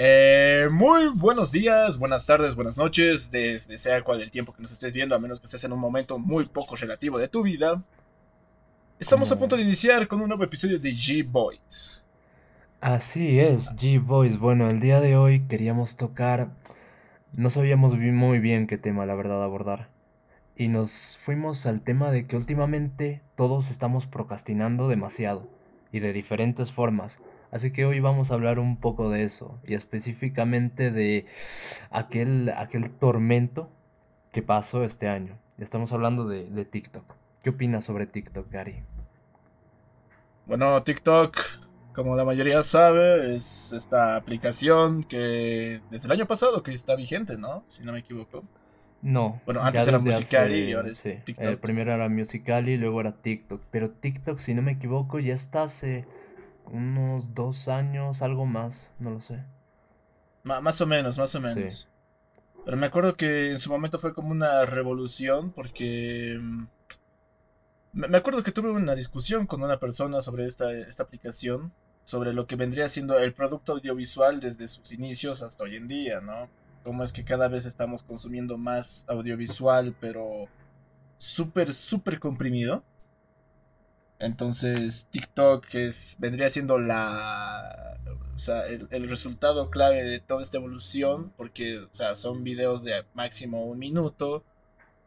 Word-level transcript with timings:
Eh, 0.00 0.68
muy 0.70 1.08
buenos 1.16 1.50
días, 1.50 1.98
buenas 1.98 2.24
tardes, 2.24 2.54
buenas 2.54 2.78
noches, 2.78 3.32
desde 3.32 3.76
sea 3.78 4.04
cual 4.04 4.22
el 4.22 4.30
tiempo 4.30 4.52
que 4.52 4.62
nos 4.62 4.70
estés 4.70 4.92
viendo, 4.92 5.16
a 5.16 5.18
menos 5.18 5.40
que 5.40 5.46
estés 5.46 5.64
en 5.64 5.72
un 5.72 5.80
momento 5.80 6.20
muy 6.20 6.44
poco 6.44 6.76
relativo 6.76 7.18
de 7.18 7.26
tu 7.26 7.42
vida. 7.42 7.82
Estamos 9.00 9.32
a 9.32 9.38
punto 9.40 9.56
de 9.56 9.62
iniciar 9.62 10.06
con 10.06 10.20
un 10.20 10.28
nuevo 10.28 10.44
episodio 10.44 10.78
de 10.78 10.90
G-Boys. 10.90 12.04
Así 12.80 13.40
es, 13.40 13.74
G-Boys. 13.74 14.38
Bueno, 14.38 14.70
el 14.70 14.78
día 14.78 15.00
de 15.00 15.16
hoy 15.16 15.40
queríamos 15.48 15.96
tocar... 15.96 16.50
No 17.32 17.50
sabíamos 17.50 17.98
muy 17.98 18.38
bien 18.38 18.68
qué 18.68 18.78
tema, 18.78 19.04
la 19.04 19.16
verdad, 19.16 19.42
abordar. 19.42 19.88
Y 20.54 20.68
nos 20.68 21.18
fuimos 21.24 21.66
al 21.66 21.80
tema 21.80 22.12
de 22.12 22.28
que 22.28 22.36
últimamente 22.36 23.20
todos 23.34 23.68
estamos 23.68 24.06
procrastinando 24.06 24.86
demasiado, 24.86 25.48
y 25.90 25.98
de 25.98 26.12
diferentes 26.12 26.70
formas. 26.70 27.18
Así 27.50 27.72
que 27.72 27.86
hoy 27.86 28.00
vamos 28.00 28.30
a 28.30 28.34
hablar 28.34 28.58
un 28.58 28.76
poco 28.76 29.10
de 29.10 29.24
eso 29.24 29.58
y 29.66 29.74
específicamente 29.74 30.90
de 30.90 31.26
aquel, 31.90 32.50
aquel 32.50 32.90
tormento 32.90 33.70
que 34.32 34.42
pasó 34.42 34.84
este 34.84 35.08
año. 35.08 35.38
Estamos 35.58 35.92
hablando 35.92 36.28
de, 36.28 36.44
de 36.44 36.64
TikTok. 36.64 37.04
¿Qué 37.42 37.50
opinas 37.50 37.84
sobre 37.84 38.06
TikTok, 38.06 38.50
Gary? 38.50 38.82
Bueno, 40.46 40.82
TikTok, 40.82 41.38
como 41.94 42.16
la 42.16 42.24
mayoría 42.24 42.62
sabe, 42.62 43.34
es 43.34 43.72
esta 43.72 44.16
aplicación 44.16 45.02
que 45.02 45.80
desde 45.90 46.06
el 46.06 46.12
año 46.12 46.26
pasado 46.26 46.62
que 46.62 46.72
está 46.72 46.96
vigente, 46.96 47.36
¿no? 47.36 47.64
Si 47.66 47.82
no 47.82 47.92
me 47.92 48.00
equivoco. 48.00 48.44
No. 49.00 49.40
Bueno, 49.46 49.62
antes 49.62 49.86
era 49.86 49.98
Musical.ly 49.98 50.70
y 50.70 50.72
ahora 50.72 50.90
es 50.90 51.02
TikTok. 51.02 51.44
El 51.44 51.58
primero 51.58 51.92
era 51.92 52.08
Musical.ly 52.08 52.72
y 52.72 52.76
luego 52.76 53.00
era 53.00 53.12
TikTok. 53.12 53.62
Pero 53.70 53.90
TikTok, 53.90 54.38
si 54.38 54.54
no 54.54 54.62
me 54.62 54.72
equivoco, 54.72 55.18
ya 55.18 55.34
está 55.34 55.62
hace 55.62 56.04
unos 56.72 57.34
dos 57.34 57.68
años, 57.68 58.22
algo 58.22 58.46
más, 58.46 58.92
no 58.98 59.10
lo 59.10 59.20
sé. 59.20 59.42
más 60.42 60.80
o 60.80 60.86
menos, 60.86 61.18
más 61.18 61.34
o 61.34 61.40
menos. 61.40 61.88
Pero 62.64 62.76
me 62.76 62.86
acuerdo 62.86 63.16
que 63.16 63.50
en 63.50 63.58
su 63.58 63.70
momento 63.70 63.98
fue 63.98 64.14
como 64.14 64.30
una 64.30 64.64
revolución 64.64 65.52
porque... 65.52 66.38
Mm, 66.40 66.66
me 67.92 68.18
acuerdo 68.18 68.42
que 68.42 68.52
tuve 68.52 68.70
una 68.70 68.94
discusión 68.94 69.46
con 69.46 69.62
una 69.62 69.80
persona 69.80 70.20
sobre 70.20 70.44
esta, 70.44 70.70
esta 70.72 71.02
aplicación, 71.02 71.72
sobre 72.04 72.32
lo 72.32 72.46
que 72.46 72.56
vendría 72.56 72.88
siendo 72.88 73.18
el 73.18 73.32
producto 73.32 73.72
audiovisual 73.72 74.40
desde 74.40 74.68
sus 74.68 74.92
inicios 74.92 75.42
hasta 75.42 75.64
hoy 75.64 75.76
en 75.76 75.88
día, 75.88 76.20
¿no? 76.20 76.48
Cómo 76.84 77.02
es 77.02 77.12
que 77.12 77.24
cada 77.24 77.48
vez 77.48 77.66
estamos 77.66 78.02
consumiendo 78.02 78.56
más 78.56 79.04
audiovisual, 79.08 79.94
pero 80.00 80.46
súper, 81.18 81.72
súper 81.72 82.20
comprimido. 82.20 82.82
Entonces, 84.18 85.06
TikTok 85.10 85.74
es, 85.74 86.16
vendría 86.18 86.50
siendo 86.50 86.78
la, 86.78 87.98
o 88.34 88.38
sea, 88.38 88.66
el, 88.66 89.08
resultado 89.08 89.70
clave 89.70 90.02
de 90.04 90.20
toda 90.20 90.42
esta 90.42 90.58
evolución, 90.58 91.32
porque, 91.36 91.78
o 91.78 91.88
sea, 91.92 92.14
son 92.14 92.42
videos 92.44 92.82
de 92.82 93.04
máximo 93.14 93.64
un 93.64 93.78
minuto 93.78 94.44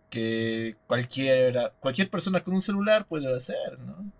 que 0.09 0.75
cualquier, 0.87 1.73
cualquier 1.79 2.09
persona 2.09 2.41
con 2.41 2.53
un 2.53 2.61
celular 2.61 3.05
puede 3.05 3.33
hacer, 3.35 3.79
¿no? 3.79 4.11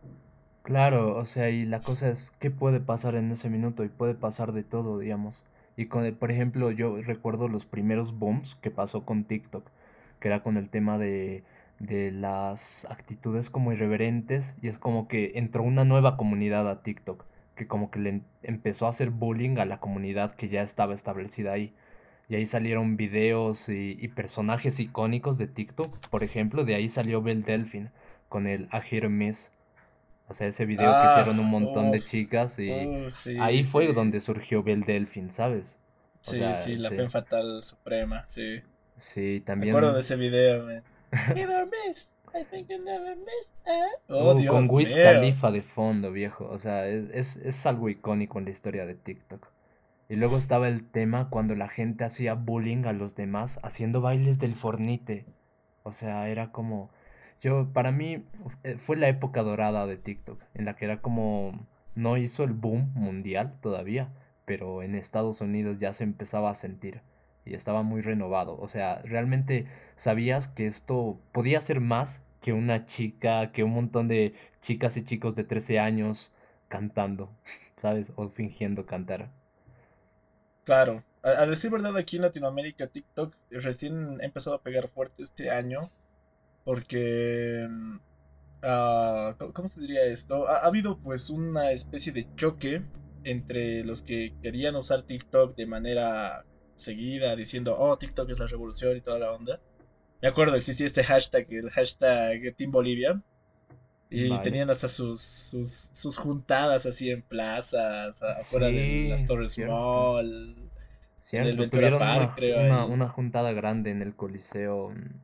Claro, 0.64 1.18
o 1.18 1.26
sea, 1.26 1.50
y 1.50 1.66
la 1.66 1.80
cosa 1.80 2.10
es 2.10 2.32
qué 2.40 2.52
puede 2.52 2.80
pasar 2.80 3.16
en 3.16 3.32
ese 3.32 3.50
minuto 3.50 3.84
y 3.84 3.90
puede 3.90 4.14
pasar 4.14 4.54
de 4.54 4.64
todo, 4.64 5.00
digamos. 5.00 5.44
Y 5.76 5.88
con, 5.88 6.14
por 6.16 6.32
ejemplo, 6.32 6.72
yo 6.72 7.02
recuerdo 7.02 7.48
los 7.48 7.66
primeros 7.66 8.18
booms 8.18 8.56
que 8.62 8.72
pasó 8.72 9.04
con 9.04 9.24
TikTok, 9.24 9.66
que 10.20 10.28
era 10.28 10.44
con 10.44 10.58
el 10.58 10.70
tema 10.70 10.98
de 10.98 11.44
de 11.82 12.12
las 12.12 12.86
actitudes 12.90 13.50
como 13.50 13.72
irreverentes 13.74 14.56
y 14.62 14.68
es 14.68 14.78
como 14.78 15.08
que 15.08 15.34
entró 15.36 15.64
una 15.64 15.84
nueva 15.84 16.16
comunidad 16.16 16.70
a 16.70 16.84
TikTok 16.84 17.26
que 17.56 17.68
como 17.68 17.92
que 17.92 18.00
le 18.00 18.22
empezó 18.44 18.86
a 18.86 18.90
hacer 18.90 19.10
bullying 19.10 19.58
a 19.58 19.66
la 19.66 19.80
comunidad 19.80 20.34
que 20.36 20.50
ya 20.50 20.62
estaba 20.62 20.94
establecida 20.94 21.52
ahí. 21.52 21.74
Y 22.30 22.36
ahí 22.36 22.46
salieron 22.46 22.96
videos 22.96 23.68
y, 23.68 24.08
personajes 24.08 24.80
icónicos 24.80 25.38
de 25.38 25.48
TikTok. 25.48 26.08
Por 26.08 26.24
ejemplo, 26.24 26.64
de 26.64 26.76
ahí 26.76 26.88
salió 26.88 27.22
Belle 27.22 27.44
Delphine 27.44 27.92
con 28.30 28.48
el 28.48 28.70
A 28.72 28.82
Miss. 29.10 29.52
O 30.30 30.34
sea, 30.34 30.48
ese 30.48 30.66
video 30.66 30.90
que 30.90 30.96
ah, 30.96 31.12
hicieron 31.12 31.40
un 31.40 31.50
montón 31.50 31.92
de 31.92 32.00
chicas 32.00 32.58
y 32.58 32.72
ahí 33.40 33.66
fue 33.66 33.92
donde 33.92 34.22
surgió 34.22 34.64
Belle 34.64 34.86
Delphine, 34.86 35.32
¿sabes? 35.32 35.78
sí, 36.22 36.40
sí, 36.54 36.76
la 36.78 36.90
fe 36.90 37.10
fatal 37.10 37.64
suprema, 37.64 38.24
sí. 38.28 38.62
Sí, 38.98 39.44
también. 39.46 39.74
Me 39.74 39.80
acuerdo 39.80 39.96
de 39.96 40.02
ese 40.02 40.16
video, 40.16 40.66
man. 40.66 40.84
Oh, 44.08 44.34
uh, 44.34 44.46
con 44.48 44.68
Wiz 44.70 44.96
Khalifa 44.96 45.52
de 45.52 45.62
fondo, 45.62 46.12
viejo. 46.12 46.48
O 46.48 46.60
sea, 46.60 46.88
es, 46.88 47.36
es, 47.38 47.66
algo 47.66 47.90
icónico 47.90 48.40
en 48.40 48.46
la 48.46 48.52
historia 48.52 48.86
de 48.86 48.96
TikTok. 48.96 49.48
Y 50.10 50.16
luego 50.16 50.38
estaba 50.38 50.68
el 50.68 50.90
tema 50.90 51.30
cuando 51.30 51.56
la 51.56 51.70
gente 51.70 52.04
hacía 52.04 52.34
bullying 52.34 52.86
a 52.86 52.94
los 52.94 53.16
demás 53.16 53.60
haciendo 53.64 54.02
bailes 54.02 54.40
del 54.40 54.56
fornite. 54.56 55.26
O 55.84 55.92
sea, 55.92 56.28
era 56.30 56.52
como... 56.52 56.90
Yo, 57.42 57.74
para 57.74 57.92
mí, 57.92 58.24
eh, 58.64 58.78
fue 58.78 58.98
la 58.98 59.08
época 59.08 59.42
dorada 59.42 59.88
de 59.88 59.98
TikTok, 59.98 60.42
en 60.54 60.66
la 60.66 60.76
que 60.76 60.86
era 60.86 61.02
como... 61.02 61.68
No 61.96 62.16
hizo 62.18 62.44
el 62.44 62.54
boom 62.54 62.92
mundial 62.94 63.58
todavía, 63.62 64.14
pero 64.46 64.84
en 64.84 64.96
Estados 64.96 65.42
Unidos 65.42 65.80
ya 65.80 65.94
se 65.94 66.06
empezaba 66.06 66.50
a 66.50 66.56
sentir 66.56 67.02
y 67.46 67.56
estaba 67.56 67.84
muy 67.84 68.02
renovado. 68.02 68.58
O 68.60 68.68
sea, 68.68 69.02
realmente 69.04 69.68
sabías 69.96 70.48
que 70.48 70.66
esto 70.68 71.20
podía 71.32 71.62
ser 71.62 71.80
más 71.80 72.24
que 72.42 72.54
una 72.54 72.86
chica, 72.86 73.52
que 73.52 73.64
un 73.64 73.72
montón 73.72 74.08
de 74.08 74.34
chicas 74.62 74.98
y 74.98 75.04
chicos 75.04 75.36
de 75.36 75.44
13 75.44 75.80
años 75.80 76.32
cantando, 76.68 77.30
¿sabes? 77.78 78.12
O 78.16 78.30
fingiendo 78.30 78.86
cantar. 78.86 79.30
Claro, 80.64 81.04
a, 81.24 81.46
decir 81.46 81.72
verdad, 81.72 81.98
aquí 81.98 82.18
en 82.18 82.24
Latinoamérica 82.24 82.88
TikTok 82.88 83.36
recién 83.50 84.20
ha 84.22 84.26
empezado 84.26 84.56
a 84.56 84.62
pegar 84.62 84.90
fuerte 84.90 85.24
este 85.24 85.50
año 85.50 85.92
porque... 86.64 87.68
Uh, 88.64 89.52
¿Cómo 89.54 89.68
se 89.68 89.82
diría 89.82 90.04
esto? 90.06 90.48
ha 90.48 90.68
habido 90.68 91.00
pues 91.00 91.32
una 91.32 91.72
especie 91.72 92.14
de 92.14 92.28
choque 92.36 92.84
entre 93.24 93.84
los 93.84 94.04
que 94.04 94.36
querían 94.44 94.76
usar 94.76 95.02
TikTok 95.02 95.56
de 95.56 95.66
manera 95.66 96.46
seguida 96.82 97.36
diciendo, 97.36 97.76
oh, 97.78 97.98
TikTok 97.98 98.30
es 98.30 98.40
la 98.40 98.48
revolución 98.48 98.98
y 98.98 99.02
toda 99.02 99.20
la 99.20 99.32
onda. 99.32 99.60
Me 100.22 100.28
acuerdo, 100.28 100.56
existía 100.56 100.86
este 100.86 101.04
hashtag, 101.04 101.48
el 101.52 101.70
hashtag 101.70 102.56
Team 102.56 102.72
Bolivia. 102.72 103.22
Y 104.14 104.38
tenían 104.40 104.70
hasta 104.70 104.90
sus, 104.90 105.22
sus, 105.22 106.18
juntadas 106.18 106.86
así 106.86 107.10
en 107.12 107.22
plazas, 107.22 108.22
afuera 108.22 108.68
de 108.68 109.08
las 109.10 109.26
Torres 109.26 109.58
Mall. 109.58 110.70
Cierto, 111.22 111.70
tuvieron 111.70 112.02
una, 112.02 112.36
creo. 112.36 112.88
Una, 112.88 113.08
juntada 113.08 113.54
grande 113.54 113.90
en 113.90 114.02
el 114.02 114.14
Coliseo 114.14 114.90
mm, 114.90 115.22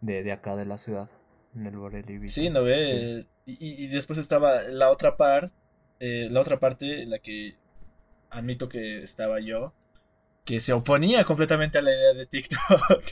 de, 0.00 0.22
de 0.22 0.30
acá 0.30 0.54
de 0.54 0.64
la 0.64 0.78
ciudad, 0.78 1.10
en 1.56 1.66
el 1.66 1.76
Borelli. 1.76 2.28
Sí, 2.28 2.50
¿no 2.50 2.62
ve? 2.62 3.26
Y, 3.46 3.84
y, 3.84 3.88
después 3.88 4.16
estaba 4.18 4.62
la 4.62 4.90
otra 4.90 5.16
parte, 5.16 5.52
eh, 5.98 6.28
la 6.30 6.40
otra 6.40 6.60
parte 6.60 7.02
en 7.02 7.10
la 7.10 7.18
que 7.18 7.56
admito 8.28 8.68
que 8.68 9.02
estaba 9.02 9.40
yo, 9.40 9.72
que 10.50 10.58
se 10.58 10.72
oponía 10.72 11.22
completamente 11.22 11.78
a 11.78 11.82
la 11.82 11.92
idea 11.92 12.12
de 12.12 12.26
TikTok. 12.26 13.04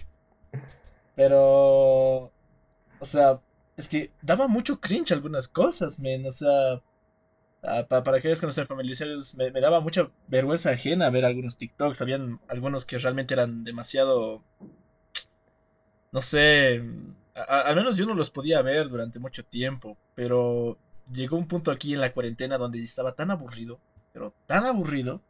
Pero, 1.15 2.33
o 2.99 3.05
sea, 3.05 3.41
es 3.77 3.89
que 3.89 4.11
daba 4.23 4.49
mucho 4.49 4.81
cringe 4.81 5.13
algunas 5.13 5.47
cosas, 5.47 6.01
men. 6.01 6.27
O 6.27 6.33
sea, 6.33 6.83
para 7.61 8.17
aquellos 8.17 8.41
que 8.41 8.47
no 8.49 8.53
familiarizados, 8.53 9.37
me, 9.37 9.53
me, 9.53 9.61
daba 9.61 9.79
mucha 9.79 10.11
vergüenza 10.27 10.71
ajena 10.71 11.11
ver 11.11 11.25
algunos 11.25 11.57
TikToks. 11.59 12.03
Habían 12.03 12.41
algunos 12.49 12.85
que 12.85 12.99
realmente 12.99 13.35
eran 13.35 13.63
demasiado. 13.63 14.43
No 16.11 16.21
sé. 16.21 16.83
al 17.35 17.77
menos 17.77 17.97
yo 17.97 18.05
no 18.05 18.15
los 18.15 18.31
podía 18.31 18.63
ver 18.63 18.89
durante 18.89 19.21
mucho 19.21 19.45
tiempo. 19.45 19.97
Pero 20.17 20.77
llegó 21.13 21.37
un 21.37 21.47
punto 21.47 21.71
aquí 21.71 21.95
en 21.95 22.01
la 22.01 22.13
cuarentena 22.13 22.59
donde 22.59 22.83
estaba 22.83 23.13
tan 23.13 23.31
aburrido. 23.31 23.79
Pero 24.13 24.35
tan 24.49 24.67
aburrido 24.67 25.23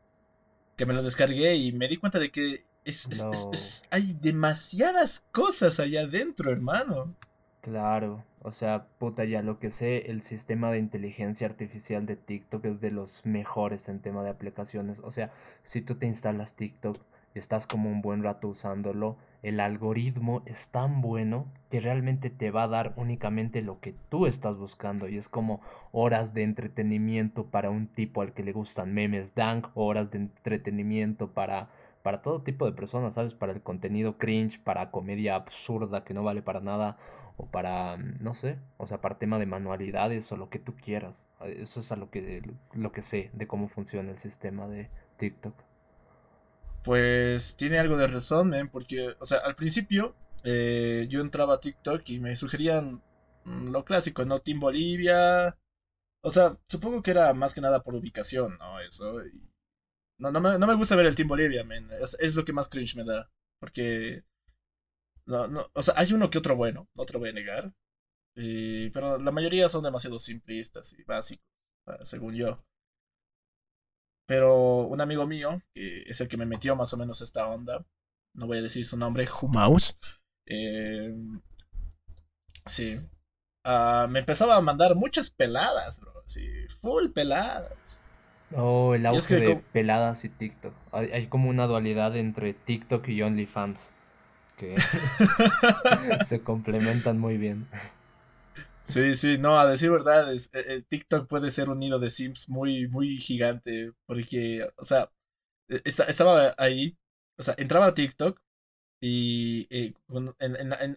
que 0.79 0.87
me 0.87 0.95
lo 0.95 1.03
descargué 1.03 1.57
y 1.57 1.73
me 1.73 1.89
di 1.89 1.97
cuenta 1.97 2.21
de 2.21 2.31
que 2.31 2.65
es, 2.85 3.83
hay 3.91 4.17
demasiadas 4.23 5.25
cosas 5.33 5.81
allá 5.81 6.03
adentro, 6.03 6.53
hermano. 6.53 7.15
Claro, 7.61 8.25
o 8.41 8.53
sea, 8.53 8.87
puta, 8.99 9.25
ya 9.25 9.43
lo 9.43 9.59
que 9.59 9.71
sé, 9.71 10.11
el 10.11 10.23
sistema 10.23 10.71
de 10.71 10.79
inteligencia 10.79 11.49
artificial 11.49 12.07
de 12.07 12.15
TikTok 12.15 12.65
es 12.65 12.81
de 12.81 12.93
los 12.93 13.27
mejores 13.27 13.89
en 13.89 14.01
tema 14.01 14.23
de 14.23 14.31
aplicaciones. 14.31 15.01
O 15.01 15.11
sea, 15.11 15.33
si 15.65 15.83
tú 15.83 15.97
te 15.97 16.07
instalas 16.07 16.55
TikTok 16.55 16.99
estás 17.35 17.67
como 17.67 17.91
un 17.91 18.03
buen 18.03 18.23
rato 18.23 18.49
usándolo, 18.49 19.17
el 19.43 19.61
algoritmo 19.61 20.43
es 20.47 20.71
tan 20.71 21.01
bueno 21.01 21.47
que 21.71 21.81
realmente 21.81 22.31
te 22.31 22.51
va 22.51 22.65
a 22.65 22.69
dar 22.69 22.93
únicamente 22.97 23.63
lo 23.63 23.81
que 23.81 23.95
tú 24.09 24.27
estás 24.27 24.57
buscando 24.57 25.09
y 25.09 25.17
es 25.17 25.29
como 25.29 25.61
horas 25.93 26.35
de 26.35 26.43
entretenimiento 26.43 27.47
para 27.47 27.71
un 27.71 27.87
tipo 27.87 28.23
al 28.23 28.33
que 28.33 28.43
le 28.43 28.53
gustan 28.53 28.93
memes 28.93 29.35
dank, 29.35 29.69
horas 29.75 30.11
de 30.11 30.19
entretenimiento 30.19 31.33
para 31.33 31.69
para 32.03 32.23
todo 32.23 32.43
tipo 32.43 32.65
de 32.65 32.73
personas, 32.73 33.15
¿sabes? 33.15 33.35
Para 33.35 33.53
el 33.53 33.61
contenido 33.61 34.17
cringe, 34.19 34.63
para 34.63 34.91
comedia 34.91 35.35
absurda 35.35 36.05
que 36.05 36.15
no 36.15 36.23
vale 36.23 36.43
para 36.43 36.61
nada 36.61 36.97
o 37.37 37.47
para 37.47 37.97
no 37.97 38.35
sé, 38.35 38.59
o 38.79 38.87
sea, 38.87 39.01
para 39.01 39.19
tema 39.19 39.39
de 39.39 39.47
manualidades 39.47 40.31
o 40.33 40.37
lo 40.37 40.49
que 40.49 40.59
tú 40.59 40.75
quieras. 40.75 41.29
Eso 41.45 41.81
es 41.81 41.93
a 41.93 41.97
lo 41.97 42.11
que 42.11 42.43
lo 42.73 42.93
que 42.93 43.03
sé 43.03 43.31
de 43.35 43.47
cómo 43.47 43.69
funciona 43.69 44.11
el 44.11 44.19
sistema 44.19 44.67
de 44.69 44.89
TikTok. 45.19 45.68
Pues 46.85 47.57
tiene 47.57 47.79
algo 47.79 47.97
de 47.97 48.07
razón, 48.09 48.51
men, 48.51 48.69
porque, 48.69 49.15
o 49.21 49.25
sea, 49.25 49.39
al 49.39 49.55
principio 49.57 50.15
eh, 50.45 51.07
yo 51.11 51.21
entraba 51.21 51.55
a 51.55 51.61
TikTok 51.61 52.09
y 52.11 52.21
me 52.21 52.37
sugerían 52.37 53.03
mm, 53.45 53.71
lo 53.71 53.85
clásico, 53.85 54.25
¿no? 54.25 54.41
Team 54.41 54.61
Bolivia. 54.61 55.57
O 56.23 56.31
sea, 56.31 56.59
supongo 56.69 57.03
que 57.03 57.13
era 57.13 57.33
más 57.35 57.55
que 57.55 57.61
nada 57.61 57.83
por 57.83 57.95
ubicación, 57.95 58.59
¿no? 58.59 58.81
Eso. 58.81 59.23
No, 60.19 60.33
no, 60.33 60.41
me, 60.41 60.59
no 60.59 60.67
me 60.67 60.75
gusta 60.75 60.97
ver 60.97 61.07
el 61.07 61.15
Team 61.15 61.29
Bolivia, 61.29 61.65
men. 61.65 61.89
Es, 62.01 62.35
lo 62.37 62.45
que 62.45 62.53
más 62.53 62.69
cringe 62.69 62.97
me 62.97 63.05
da. 63.05 63.31
Porque 63.61 64.25
no, 65.27 65.47
no, 65.49 65.71
o 65.75 65.83
sea, 65.83 65.95
hay 65.97 66.13
uno 66.13 66.31
que 66.31 66.39
otro 66.39 66.57
bueno, 66.57 66.89
no 66.97 67.05
te 67.05 67.13
lo 67.13 67.19
voy 67.21 67.31
a 67.31 67.33
negar. 67.33 67.73
Eh, 68.37 68.91
pero 68.95 69.19
la 69.19 69.31
mayoría 69.33 69.69
son 69.69 69.83
demasiado 69.83 70.19
simplistas 70.19 70.95
y 70.99 71.03
básicos, 71.05 71.45
según 72.03 72.35
yo. 72.35 72.65
Pero 74.29 74.83
un 74.83 75.01
amigo 75.01 75.27
mío, 75.27 75.63
que 75.73 76.03
es 76.03 76.21
el 76.21 76.29
que 76.29 76.37
me 76.37 76.45
metió 76.45 76.77
más 76.77 76.93
o 76.93 76.99
menos 76.99 77.23
esta 77.23 77.49
onda, 77.49 77.83
no 78.35 78.47
voy 78.47 78.59
a 78.59 78.63
decir 78.63 78.85
su 78.85 78.99
nombre, 78.99 79.27
Humaus. 79.41 79.97
Eh, 80.45 81.15
sí. 82.67 83.01
Ah, 83.65 84.07
me 84.11 84.19
empezaba 84.19 84.57
a 84.57 84.61
mandar 84.61 84.95
muchas 84.97 85.31
peladas, 85.31 85.99
bro. 86.01 86.13
Sí, 86.27 86.47
full 86.83 87.09
peladas. 87.09 88.03
Oh, 88.55 88.95
el 88.95 89.07
auge 89.07 89.37
de 89.37 89.57
peladas 89.57 90.27
y 90.27 90.29
TikTok. 90.29 90.75
Hay, 90.93 91.11
hay, 91.11 91.27
como 91.29 91.49
una 91.49 91.67
dualidad 91.67 92.15
entre 92.15 92.53
TikTok 92.53 93.09
y 93.09 93.23
OnlyFans 93.23 93.93
que 94.59 94.77
se 96.27 96.43
complementan 96.43 97.19
muy 97.19 97.39
bien. 97.39 97.67
Sí, 98.89 99.15
sí, 99.17 99.37
no, 99.39 99.59
a 99.61 99.67
decir 99.71 99.91
verdad, 99.91 100.33
es, 100.33 100.51
el 100.55 100.61
eh, 100.61 100.77
eh, 100.77 100.83
TikTok 100.83 101.29
puede 101.29 101.51
ser 101.51 101.69
un 101.69 101.79
nido 101.79 101.99
de 101.99 102.09
Sims 102.09 102.49
muy, 102.49 102.89
muy 102.89 103.19
gigante, 103.19 103.93
porque, 104.07 104.67
o 104.79 104.85
sea, 104.85 105.13
e, 105.69 105.83
estaba 105.85 106.55
ahí, 106.59 106.97
o 107.39 107.43
sea, 107.43 107.55
entraba 107.59 107.87
a 107.89 107.95
TikTok 107.95 108.41
y 109.01 109.67
eh, 109.71 109.95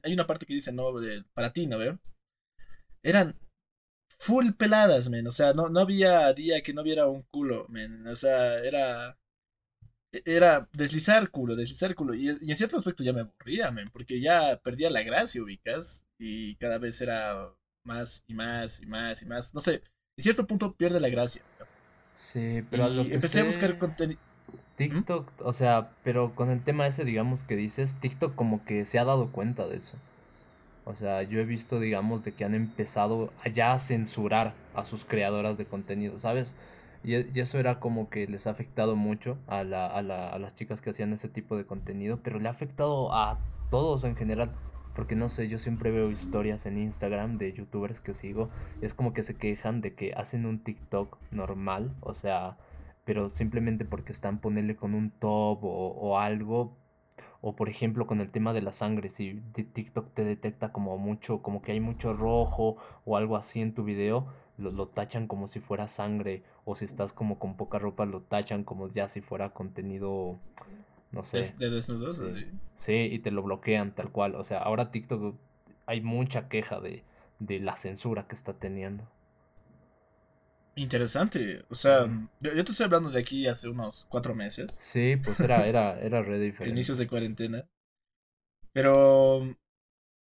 hay 0.04 0.14
una 0.14 0.28
parte 0.28 0.46
que 0.46 0.54
dice, 0.54 0.72
no, 0.74 0.94
para 1.34 1.54
ti, 1.54 1.68
¿no 1.68 1.78
veo? 1.80 2.00
Eran 3.04 3.38
full 4.20 4.52
peladas, 4.58 5.10
men, 5.10 5.28
o 5.28 5.32
sea, 5.32 5.54
no, 5.54 5.70
no 5.70 5.82
había 5.82 6.34
día 6.34 6.62
que 6.64 6.74
no 6.74 6.84
viera 6.84 7.08
un 7.08 7.24
culo, 7.24 7.68
men, 7.70 8.08
o 8.08 8.16
sea, 8.16 8.58
era 8.58 9.18
era 10.26 10.70
deslizar 10.74 11.30
culo, 11.32 11.56
deslizar 11.56 11.96
culo. 11.96 12.14
Y, 12.14 12.30
en 12.30 12.56
cierto 12.56 12.78
aspecto 12.78 13.04
ya 13.04 13.14
me 13.14 13.22
aburría, 13.22 13.74
porque 13.94 14.20
ya 14.20 14.60
perdía 14.64 14.90
la 14.90 15.04
gracia, 15.04 15.42
ubicas. 15.42 16.08
Y 16.20 16.56
cada 16.58 16.78
vez 16.78 17.02
era 17.02 17.54
más 17.84 18.24
y 18.28 18.34
más 18.34 18.82
y 18.82 18.86
más 18.86 19.22
y 19.22 19.26
más. 19.26 19.54
No 19.54 19.62
sé, 19.62 19.82
en 20.18 20.24
cierto 20.24 20.46
punto 20.46 20.74
pierde 20.74 21.00
la 21.00 21.10
gracia. 21.10 21.42
Sí, 22.14 22.60
pero 22.70 22.88
empecé 22.88 23.42
a 23.42 23.46
buscar 23.46 23.78
contenido. 23.78 24.20
TikTok, 24.76 25.30
o 25.40 25.54
sea, 25.54 25.92
pero 26.04 26.34
con 26.34 26.50
el 26.50 26.64
tema 26.64 26.88
ese, 26.88 27.06
digamos, 27.06 27.44
que 27.44 27.56
dices, 27.56 27.98
TikTok 28.00 28.36
como 28.36 28.66
que 28.66 28.86
se 28.86 29.00
ha 29.00 29.06
dado 29.06 29.32
cuenta 29.32 29.68
de 29.68 29.78
eso. 29.78 29.98
O 30.86 30.96
sea, 30.96 31.22
yo 31.24 31.40
he 31.40 31.46
visto, 31.46 31.80
digamos, 31.80 32.24
de 32.24 32.34
que 32.34 32.44
han 32.44 32.56
empezado 32.56 33.32
ya 33.54 33.74
a 33.74 33.80
censurar 33.80 34.56
a 34.74 34.84
sus 34.84 35.06
creadoras 35.06 35.58
de 35.58 35.66
contenido, 35.66 36.20
¿sabes? 36.20 36.56
E, 37.04 37.30
y, 37.34 37.40
eso 37.40 37.60
era 37.60 37.80
como 37.80 38.10
que 38.10 38.28
les 38.28 38.48
ha 38.48 38.52
afectado 38.52 38.96
mucho 38.96 39.38
a, 39.48 39.64
la, 39.64 39.86
a, 39.88 40.02
la, 40.02 40.30
a 40.30 40.40
las 40.40 40.56
chicas 40.56 40.82
que 40.82 40.90
hacían 40.90 41.14
ese 41.14 41.30
tipo 41.30 41.56
de 41.58 41.66
contenido, 41.66 42.20
pero 42.24 42.40
le 42.40 42.48
ha 42.48 42.52
afectado 42.52 43.14
a 43.14 43.40
todos 43.70 44.04
en 44.04 44.16
general. 44.16 44.52
Porque 44.96 45.16
no 45.16 45.30
sé, 45.30 45.48
yo 45.48 45.60
siempre 45.60 45.92
veo 45.92 46.12
historias 46.12 46.66
en 46.66 46.78
Instagram 46.78 47.38
de 47.38 47.54
youtubers 47.54 48.02
que 48.02 48.14
sigo. 48.14 48.50
Es 48.82 48.94
como 48.94 49.14
que 49.14 49.24
se 49.24 49.36
quejan 49.36 49.82
de 49.82 49.94
que 49.96 50.14
hacen 50.14 50.46
un 50.46 50.60
TikTok 50.60 51.18
normal, 51.32 51.94
o 52.02 52.14
sea, 52.14 52.58
pero 53.06 53.30
simplemente 53.30 53.86
porque 53.86 54.12
están 54.12 54.40
ponerle 54.40 54.76
con 54.76 54.94
un 54.94 55.12
top 55.12 55.64
o, 55.64 55.88
o 56.00 56.20
algo. 56.20 56.78
O 57.44 57.56
por 57.56 57.70
ejemplo 57.70 58.06
con 58.06 58.22
el 58.22 58.30
tema 58.30 58.54
de 58.54 58.62
la 58.62 58.72
sangre, 58.72 59.10
si 59.10 59.42
TikTok 59.54 60.14
te 60.14 60.24
detecta 60.24 60.72
como 60.72 60.98
mucho, 60.98 61.42
como 61.42 61.64
que 61.64 61.72
hay 61.72 61.80
mucho 61.80 62.14
rojo 62.14 62.78
o 63.04 63.18
algo 63.18 63.36
así 63.36 63.62
en 63.62 63.74
tu 63.74 63.84
video, 63.84 64.28
lo, 64.58 64.88
tachan 64.88 65.28
como 65.28 65.48
si 65.48 65.60
fuera 65.60 65.88
sangre 65.88 66.44
o 66.66 66.76
si 66.76 66.86
estás 66.86 67.14
como 67.14 67.40
con 67.40 67.56
poca 67.56 67.80
ropa 67.80 68.06
lo 68.06 68.22
tachan 68.22 68.64
como 68.64 68.88
ya 68.90 69.08
si 69.08 69.22
fuera 69.22 69.50
contenido 69.50 70.38
no 71.12 71.24
sé 71.24 71.54
de 71.58 71.70
desnudos 71.70 72.18
sí. 72.18 72.48
sí 72.76 73.10
y 73.12 73.20
te 73.20 73.32
lo 73.32 73.44
bloquean 73.44 73.94
tal 73.94 74.12
cual 74.12 74.36
o 74.36 74.44
sea 74.44 74.60
ahora 74.60 74.92
TikTok 74.92 75.36
hay 75.86 76.02
mucha 76.02 76.48
queja 76.48 76.80
de, 76.80 77.04
de 77.40 77.60
la 77.60 77.76
censura 77.76 78.28
que 78.28 78.36
está 78.36 78.54
teniendo 78.54 79.08
Interesante. 80.74 81.66
O 81.70 81.76
sea, 81.76 82.08
yo, 82.40 82.64
te 82.64 82.72
estoy 82.72 82.86
hablando 82.86 83.10
de 83.10 83.20
aquí 83.20 83.46
hace 83.46 83.68
unos 83.68 84.06
cuatro 84.06 84.34
meses. 84.34 84.72
Sí, 84.72 85.18
pues 85.18 85.38
era, 85.42 85.68
era, 85.68 86.00
era 86.00 86.24
re 86.24 86.40
diferente. 86.40 86.74
Inicios 86.74 86.98
de 86.98 87.08
cuarentena. 87.10 87.68
Pero 88.72 89.54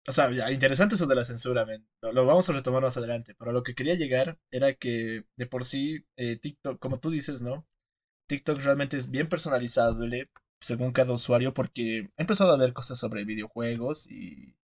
o 0.07 0.11
sea, 0.11 0.31
ya, 0.31 0.51
interesante 0.51 0.95
eso 0.95 1.05
de 1.05 1.15
la 1.15 1.23
censura, 1.23 1.65
Lo, 2.01 2.25
vamos 2.25 2.49
a 2.49 2.53
retomar 2.53 2.81
más 2.81 2.97
adelante. 2.97 3.35
Pero 3.37 3.51
lo 3.51 3.63
que 3.63 3.75
quería 3.75 3.95
llegar 3.95 4.39
era 4.49 4.73
que 4.73 5.25
de 5.35 5.45
por 5.45 5.63
sí 5.65 6.05
eh, 6.15 6.37
TikTok, 6.37 6.79
como 6.79 6.99
tú 6.99 7.11
dices, 7.11 7.41
¿no? 7.41 7.67
TikTok 8.27 8.59
realmente 8.59 8.97
es 8.97 9.11
bien 9.11 9.29
personalizable 9.29 10.31
según 10.61 10.91
cada 10.93 11.13
usuario 11.13 11.53
porque 11.53 11.99
he 11.99 12.21
empezado 12.21 12.51
a 12.51 12.57
ver 12.57 12.73
cosas 12.73 12.99
sobre 12.99 13.25
videojuegos 13.25 14.09
y... 14.09 14.55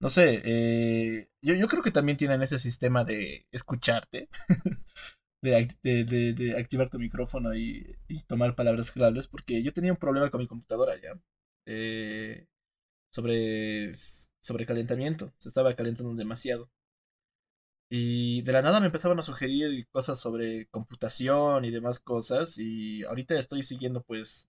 No 0.00 0.10
sé, 0.10 0.42
eh, 0.44 1.30
yo, 1.40 1.54
yo 1.54 1.66
creo 1.68 1.82
que 1.82 1.90
también 1.90 2.18
tienen 2.18 2.42
ese 2.42 2.58
sistema 2.58 3.04
de 3.04 3.46
escucharte, 3.52 4.28
de, 5.42 5.68
de, 5.82 6.34
de, 6.34 6.58
activar 6.58 6.90
tu 6.90 6.98
micrófono 6.98 7.54
y, 7.54 7.96
y 8.08 8.20
tomar 8.24 8.54
palabras 8.54 8.90
claves, 8.90 9.28
porque 9.28 9.62
yo 9.62 9.72
tenía 9.72 9.92
un 9.92 9.98
problema 9.98 10.30
con 10.30 10.40
mi 10.40 10.48
computadora 10.48 11.00
ya. 11.00 11.18
Eh, 11.66 12.46
sobre, 13.14 13.92
sobre 13.94 14.66
calentamiento. 14.66 15.32
Se 15.38 15.48
estaba 15.48 15.74
calentando 15.76 16.14
demasiado. 16.14 16.70
Y 17.88 18.42
de 18.42 18.52
la 18.52 18.62
nada 18.62 18.80
me 18.80 18.86
empezaban 18.86 19.18
a 19.18 19.22
sugerir 19.22 19.86
cosas 19.88 20.18
sobre 20.18 20.66
computación 20.68 21.64
y 21.64 21.70
demás 21.70 22.00
cosas. 22.00 22.58
Y 22.58 23.04
ahorita 23.04 23.38
estoy 23.38 23.62
siguiendo 23.62 24.02
pues 24.02 24.48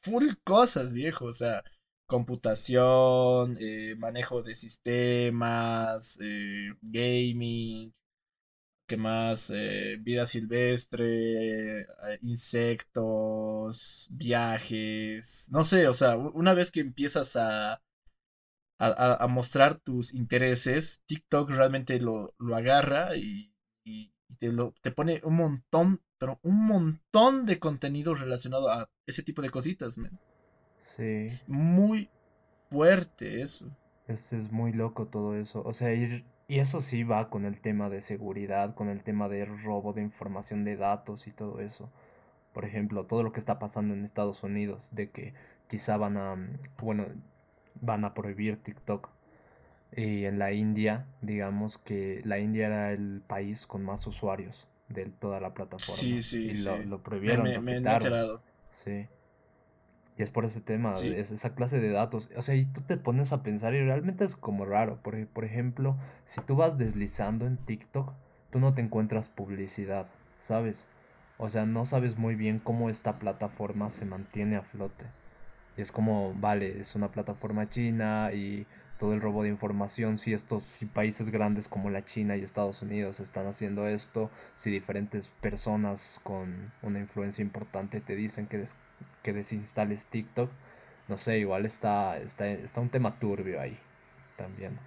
full 0.00 0.28
cosas, 0.44 0.94
viejo. 0.94 1.26
O 1.26 1.32
sea, 1.32 1.62
computación, 2.06 3.56
eh, 3.60 3.94
manejo 3.98 4.42
de 4.42 4.54
sistemas, 4.54 6.18
eh, 6.22 6.70
gaming, 6.82 7.94
¿qué 8.86 8.96
más? 8.96 9.50
Eh, 9.54 9.96
vida 10.00 10.26
silvestre, 10.26 11.86
insectos, 12.22 14.08
viajes. 14.10 15.48
No 15.52 15.64
sé, 15.64 15.88
o 15.88 15.94
sea, 15.94 16.16
una 16.16 16.54
vez 16.54 16.70
que 16.72 16.80
empiezas 16.80 17.36
a 17.36 17.82
a, 18.82 19.26
mostrar 19.28 19.78
tus 19.78 20.12
intereses, 20.14 21.02
TikTok 21.06 21.50
realmente 21.50 22.00
lo, 22.00 22.34
lo 22.38 22.56
agarra 22.56 23.16
y, 23.16 23.52
te, 24.38 24.50
lo, 24.50 24.74
te 24.80 24.90
pone 24.90 25.20
un 25.24 25.36
montón, 25.36 26.02
pero 26.22 26.38
un 26.44 26.68
montón 26.68 27.46
de 27.46 27.58
contenido 27.58 28.14
relacionado 28.14 28.70
a 28.70 28.88
ese 29.08 29.24
tipo 29.24 29.42
de 29.42 29.50
cositas, 29.50 29.98
man. 29.98 30.20
Sí. 30.78 31.26
Es 31.26 31.44
muy 31.48 32.10
fuerte 32.70 33.42
eso. 33.42 33.66
Es, 34.06 34.32
es 34.32 34.52
muy 34.52 34.72
loco 34.72 35.08
todo 35.08 35.34
eso. 35.34 35.64
O 35.64 35.74
sea, 35.74 35.92
y, 35.92 36.24
y 36.46 36.60
eso 36.60 36.80
sí 36.80 37.02
va 37.02 37.28
con 37.28 37.44
el 37.44 37.60
tema 37.60 37.90
de 37.90 38.02
seguridad, 38.02 38.76
con 38.76 38.88
el 38.88 39.02
tema 39.02 39.28
de 39.28 39.46
robo 39.46 39.94
de 39.94 40.02
información 40.02 40.62
de 40.62 40.76
datos 40.76 41.26
y 41.26 41.32
todo 41.32 41.58
eso. 41.58 41.90
Por 42.52 42.64
ejemplo, 42.64 43.04
todo 43.04 43.24
lo 43.24 43.32
que 43.32 43.40
está 43.40 43.58
pasando 43.58 43.92
en 43.92 44.04
Estados 44.04 44.44
Unidos, 44.44 44.80
de 44.92 45.10
que 45.10 45.34
quizá 45.68 45.96
van 45.96 46.16
a, 46.16 46.36
bueno, 46.78 47.06
van 47.80 48.04
a 48.04 48.14
prohibir 48.14 48.58
TikTok. 48.58 49.08
Y 49.96 50.26
en 50.26 50.38
la 50.38 50.52
India, 50.52 51.04
digamos 51.20 51.78
que 51.78 52.22
la 52.24 52.38
India 52.38 52.68
era 52.68 52.92
el 52.92 53.22
país 53.26 53.66
con 53.66 53.82
más 53.84 54.06
usuarios 54.06 54.68
de 54.92 55.06
toda 55.06 55.40
la 55.40 55.54
plataforma. 55.54 55.94
Sí, 55.94 56.22
sí, 56.22 56.50
y 56.50 56.54
sí. 56.54 56.68
Lo, 56.84 57.02
prohibieron. 57.02 57.44
Me, 57.64 57.76
he 57.76 57.82
Sí. 58.72 59.08
Y 60.18 60.22
es 60.22 60.30
por 60.30 60.44
ese 60.44 60.60
tema, 60.60 60.92
es 60.92 61.30
esa 61.30 61.54
clase 61.54 61.80
de 61.80 61.90
datos. 61.90 62.30
O 62.36 62.42
sea, 62.42 62.54
y 62.54 62.66
tú 62.66 62.82
te 62.82 62.96
pones 62.96 63.32
a 63.32 63.42
pensar 63.42 63.74
y 63.74 63.82
realmente 63.82 64.24
es 64.24 64.36
como 64.36 64.66
raro. 64.66 64.98
Porque, 65.02 65.26
por 65.26 65.44
ejemplo, 65.44 65.96
si 66.26 66.40
tú 66.42 66.56
vas 66.56 66.76
deslizando 66.76 67.46
en 67.46 67.56
TikTok, 67.56 68.12
tú 68.50 68.60
no 68.60 68.74
te 68.74 68.82
encuentras 68.82 69.30
publicidad, 69.30 70.06
¿sabes? 70.40 70.86
O 71.38 71.48
sea, 71.48 71.64
no 71.66 71.84
sabes 71.86 72.18
muy 72.18 72.34
bien 72.34 72.58
cómo 72.58 72.90
esta 72.90 73.18
plataforma 73.18 73.90
se 73.90 74.04
mantiene 74.04 74.56
a 74.56 74.62
flote. 74.62 75.06
Y 75.76 75.80
es 75.80 75.90
como, 75.90 76.34
vale, 76.34 76.78
es 76.80 76.94
una 76.94 77.08
plataforma 77.08 77.68
china 77.70 78.30
y 78.32 78.66
todo 79.02 79.14
el 79.14 79.20
robo 79.20 79.42
de 79.42 79.48
información, 79.48 80.16
si 80.16 80.32
estos 80.32 80.62
si 80.62 80.86
países 80.86 81.30
grandes 81.30 81.66
como 81.66 81.90
la 81.90 82.04
China 82.04 82.36
y 82.36 82.42
Estados 82.42 82.82
Unidos 82.82 83.18
están 83.18 83.48
haciendo 83.48 83.88
esto, 83.88 84.30
si 84.54 84.70
diferentes 84.70 85.28
personas 85.40 86.20
con 86.22 86.70
una 86.82 87.00
influencia 87.00 87.42
importante 87.42 88.00
te 88.00 88.14
dicen 88.14 88.46
que, 88.46 88.64
que 89.24 89.32
desinstales 89.32 90.06
TikTok, 90.06 90.48
no 91.08 91.18
sé, 91.18 91.40
igual 91.40 91.66
está, 91.66 92.16
está, 92.18 92.46
está 92.46 92.80
un 92.80 92.90
tema 92.90 93.18
turbio 93.18 93.60
ahí 93.60 93.76
también. 94.36 94.78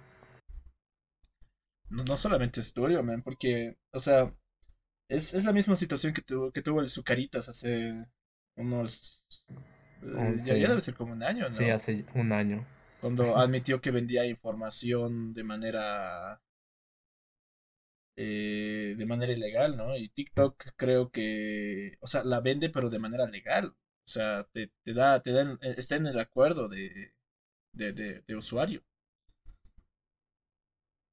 No, 1.90 2.02
no 2.04 2.16
solamente 2.16 2.60
es 2.60 2.72
turbio, 2.72 3.02
man, 3.02 3.22
porque, 3.22 3.76
o 3.92 4.00
sea, 4.00 4.32
es, 5.10 5.34
es 5.34 5.44
la 5.44 5.52
misma 5.52 5.76
situación 5.76 6.14
que, 6.14 6.22
tuvo 6.22 6.52
que 6.52 6.62
tuvo 6.62 6.80
el 6.80 6.88
Zucaritas 6.88 7.50
hace 7.50 8.06
unos 8.56 9.22
Eh, 10.02 10.36
ya, 10.38 10.54
debe 10.54 10.80
ser 10.80 10.94
como 10.94 11.12
un 11.12 11.22
año, 11.22 11.44
¿no? 11.44 11.50
Sí, 11.50 11.68
hace 11.68 12.06
un 12.14 12.32
año. 12.32 12.66
Cuando 13.00 13.38
admitió 13.38 13.80
que 13.80 13.90
vendía 13.90 14.26
información 14.26 15.32
de 15.32 15.44
manera 15.44 16.42
eh, 18.16 18.94
de 18.96 19.06
manera 19.06 19.32
ilegal, 19.32 19.76
¿no? 19.76 19.96
Y 19.96 20.08
TikTok 20.08 20.64
creo 20.76 21.10
que, 21.10 21.96
o 22.00 22.06
sea, 22.06 22.24
la 22.24 22.40
vende 22.40 22.70
pero 22.70 22.90
de 22.90 22.98
manera 22.98 23.26
legal. 23.26 23.66
O 24.06 24.08
sea, 24.10 24.44
te, 24.52 24.70
te 24.84 24.94
da, 24.94 25.20
te 25.22 25.32
da, 25.32 25.58
está 25.62 25.96
en 25.96 26.06
el 26.06 26.18
acuerdo 26.18 26.68
de, 26.68 27.12
de, 27.74 27.92
de, 27.92 28.22
de 28.26 28.36
usuario. 28.36 28.84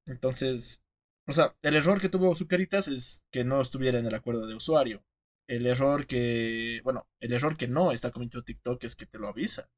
Entonces, 0.06 0.82
o 1.28 1.34
sea, 1.34 1.56
el 1.62 1.76
error 1.76 2.00
que 2.02 2.10
tuvo 2.10 2.36
Zucaritas 2.36 2.88
es 2.88 3.26
que 3.32 3.44
no 3.44 3.62
estuviera 3.62 4.00
en 4.00 4.06
el 4.06 4.16
acuerdo 4.16 4.48
de 4.48 4.56
usuario. 4.56 5.04
El 5.48 5.66
error 5.68 6.08
que, 6.08 6.82
bueno, 6.84 7.08
el 7.20 7.34
error 7.34 7.58
que 7.58 7.68
no 7.68 7.92
está 7.92 8.12
cometiendo 8.12 8.44
TikTok 8.46 8.84
es 8.84 8.96
que 8.96 9.06
te 9.06 9.20
lo 9.20 9.28
avisa. 9.28 9.70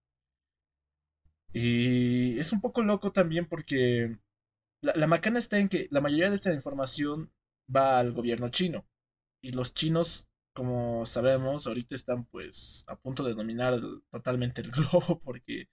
Y 1.58 2.38
es 2.38 2.52
un 2.52 2.60
poco 2.60 2.84
loco 2.84 3.14
también 3.14 3.46
porque 3.46 4.18
la, 4.82 5.08
macana 5.08 5.40
está 5.40 5.58
en 5.58 5.70
que 5.70 5.88
la 5.90 6.02
mayoría 6.02 6.30
de 6.30 6.36
esta 6.36 6.54
información 6.54 7.32
va 7.74 7.98
al 7.98 8.12
gobierno 8.12 8.50
chino. 8.50 8.86
Y 9.42 9.54
los 9.54 9.74
chinos, 9.74 10.28
como 10.54 11.06
sabemos, 11.06 11.66
ahorita 11.66 11.96
están 11.96 12.26
pues 12.26 12.84
a 12.88 12.98
punto 12.98 13.24
de 13.24 13.36
dominar 13.36 13.80
totalmente 14.12 14.62
el 14.64 14.72
globo 14.72 15.22
porque 15.24 15.70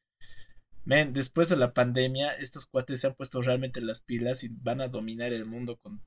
Men, 0.85 1.13
después 1.13 1.49
de 1.49 1.57
la 1.57 1.75
pandemia, 1.75 2.33
estos 2.35 2.67
cuates 2.67 3.01
se 3.01 3.09
han 3.09 3.15
puesto 3.15 3.43
realmente 3.43 3.81
las 3.81 4.03
pilas 4.03 4.45
y 4.45 4.51
van 4.51 4.81
a 4.81 4.89
dominar 4.89 5.33
el 5.33 5.47
mundo 5.47 5.79
con 5.79 6.01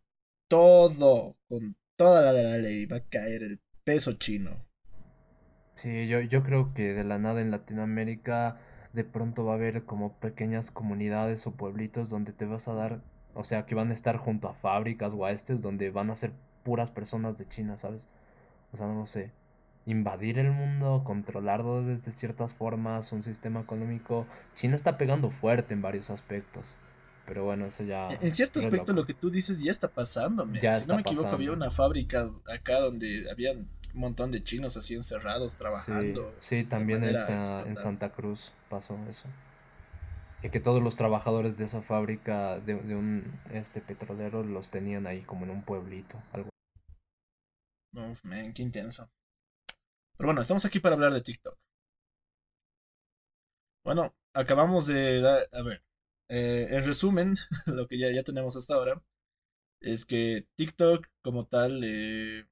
todo, 0.47 1.37
con 1.49 1.75
toda 1.97 2.21
la 2.21 2.31
de 2.31 2.43
la 2.43 2.57
ley. 2.59 2.85
Va 2.85 2.97
a 2.97 3.03
caer 3.09 3.43
el 3.43 3.59
peso 3.83 4.13
chino. 4.13 4.65
Sí, 5.75 6.07
yo, 6.07 6.21
yo 6.21 6.43
creo 6.43 6.73
que 6.73 6.93
de 6.93 7.03
la 7.03 7.19
nada 7.19 7.41
en 7.41 7.51
Latinoamérica 7.51 8.61
de 8.95 9.03
pronto 9.03 9.45
va 9.45 9.53
a 9.53 9.55
haber 9.55 9.83
como 9.83 10.13
pequeñas 10.13 10.71
comunidades 10.71 11.45
o 11.47 11.51
pueblitos 11.51 12.09
donde 12.09 12.33
te 12.33 12.45
vas 12.45 12.67
a 12.67 12.73
dar, 12.73 13.01
o 13.33 13.43
sea, 13.43 13.65
que 13.65 13.75
van 13.75 13.91
a 13.91 13.93
estar 13.93 14.17
junto 14.17 14.47
a 14.47 14.53
fábricas 14.53 15.13
o 15.13 15.25
a 15.25 15.31
estes 15.31 15.61
donde 15.61 15.91
van 15.91 16.09
a 16.09 16.15
ser 16.15 16.31
puras 16.63 16.91
personas 16.91 17.37
de 17.37 17.47
China, 17.47 17.77
¿sabes? 17.77 18.07
O 18.73 18.77
sea, 18.77 18.87
no 18.87 18.95
lo 18.95 19.05
sé 19.05 19.31
invadir 19.85 20.39
el 20.39 20.51
mundo, 20.51 21.03
controlarlo 21.05 21.83
desde 21.83 22.11
ciertas 22.11 22.53
formas, 22.53 23.11
un 23.11 23.23
sistema 23.23 23.61
económico. 23.61 24.25
China 24.55 24.75
está 24.75 24.97
pegando 24.97 25.29
fuerte 25.29 25.73
en 25.73 25.81
varios 25.81 26.09
aspectos. 26.09 26.75
Pero 27.25 27.43
bueno, 27.43 27.65
eso 27.65 27.83
ya. 27.83 28.07
En 28.21 28.35
cierto 28.35 28.59
aspecto, 28.59 28.93
lo 28.93 29.05
que 29.05 29.13
tú 29.13 29.31
dices 29.31 29.59
ya 29.59 29.71
está 29.71 29.87
pasando. 29.87 30.47
Ya 30.61 30.75
si 30.75 30.87
no 30.87 30.95
me 30.95 31.01
equivoco, 31.01 31.29
había 31.29 31.51
una 31.51 31.71
fábrica 31.71 32.29
acá 32.47 32.79
donde 32.79 33.29
habían 33.31 33.67
un 33.95 34.01
montón 34.01 34.31
de 34.31 34.43
chinos 34.43 34.75
así 34.77 34.93
encerrados 34.93 35.55
trabajando. 35.55 36.35
Sí, 36.41 36.65
también 36.65 37.03
en, 37.03 37.15
en, 37.15 37.77
Santa 37.77 38.09
Cruz 38.11 38.51
pasó 38.69 38.97
eso. 39.09 39.27
Y 40.43 40.49
que 40.49 40.59
todos 40.59 40.83
los 40.83 40.97
trabajadores 40.97 41.57
de 41.57 41.65
esa 41.65 41.81
fábrica 41.81 42.59
de, 42.59 42.75
de, 42.75 42.95
un 42.95 43.23
este 43.51 43.81
petrolero 43.81 44.43
los 44.43 44.69
tenían 44.69 45.07
ahí 45.07 45.21
como 45.21 45.45
en 45.45 45.51
un 45.51 45.63
pueblito. 45.63 46.21
Algo. 46.33 46.49
Uf, 47.93 48.23
man, 48.23 48.53
qué 48.53 48.61
intenso. 48.61 49.09
Pero 50.17 50.27
bueno, 50.27 50.41
estamos 50.41 50.65
aquí 50.65 50.79
para 50.79 50.95
hablar 50.95 51.13
de 51.13 51.21
TikTok. 51.21 51.57
Bueno, 53.83 54.13
acabamos 54.33 54.87
de 54.87 55.21
dar, 55.21 55.47
a 55.53 55.61
ver, 55.61 55.83
eh, 56.29 56.67
en 56.71 56.83
resumen, 56.83 57.35
lo 57.67 57.87
que 57.87 57.97
ya, 57.97 58.11
ya 58.11 58.23
tenemos 58.23 58.55
hasta 58.57 58.75
ahora 58.75 59.01
es 59.79 60.05
que 60.05 60.47
TikTok 60.55 61.07
como 61.21 61.45
tal 61.45 61.81
eh, 61.83 62.45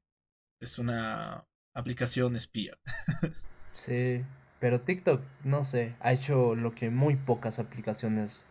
es 0.63 0.79
una 0.79 1.46
aplicación 1.74 2.36
espía. 2.36 2.77
sí, 3.72 4.24
pero 4.60 4.82
TikTok, 4.82 5.22
no 5.43 5.63
sé, 5.63 5.96
ha 6.00 6.13
hecho 6.13 6.55
lo 6.55 6.74
que 6.74 6.89
muy 6.89 7.15
pocas 7.15 7.60
aplicaciones 7.60 8.43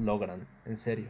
logran, 0.00 0.46
en 0.64 0.76
serio. 0.76 1.08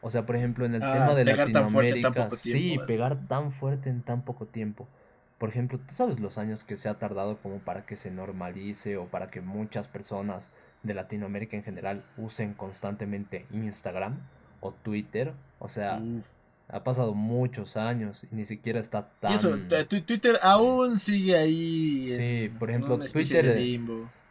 O 0.00 0.10
sea, 0.10 0.24
por 0.24 0.36
ejemplo, 0.36 0.64
en 0.64 0.76
el 0.76 0.82
ah, 0.82 0.92
tema 0.92 1.14
de 1.14 1.24
Latinoamérica, 1.24 2.30
sí, 2.30 2.78
pegar 2.86 3.26
tan 3.26 3.52
fuerte 3.52 3.90
en 3.90 4.02
tan 4.02 4.22
poco 4.22 4.46
tiempo. 4.46 4.88
Por 5.38 5.48
ejemplo, 5.48 5.78
¿tú 5.78 5.94
sabes 5.94 6.20
los 6.20 6.38
años 6.38 6.64
que 6.64 6.76
se 6.76 6.88
ha 6.88 6.98
tardado 6.98 7.38
como 7.38 7.58
para 7.58 7.84
que 7.84 7.96
se 7.96 8.10
normalice 8.10 8.96
o 8.96 9.06
para 9.06 9.28
que 9.28 9.40
muchas 9.40 9.88
personas 9.88 10.52
de 10.82 10.94
Latinoamérica 10.94 11.56
en 11.56 11.64
general 11.64 12.04
usen 12.16 12.54
constantemente 12.54 13.46
Instagram 13.52 14.20
o 14.60 14.72
Twitter? 14.72 15.32
O 15.58 15.68
sea, 15.68 16.00
ha 16.68 16.84
pasado 16.84 17.14
muchos 17.14 17.76
años 17.76 18.24
y 18.30 18.34
ni 18.34 18.44
siquiera 18.44 18.80
está 18.80 19.10
tan... 19.20 19.32
eso, 19.32 19.56
Twitter 19.88 20.38
aún 20.42 20.98
sigue 20.98 21.36
ahí. 21.36 22.10
Sí, 22.16 22.54
por 22.58 22.70
ejemplo, 22.70 22.98
Twitter... 22.98 23.58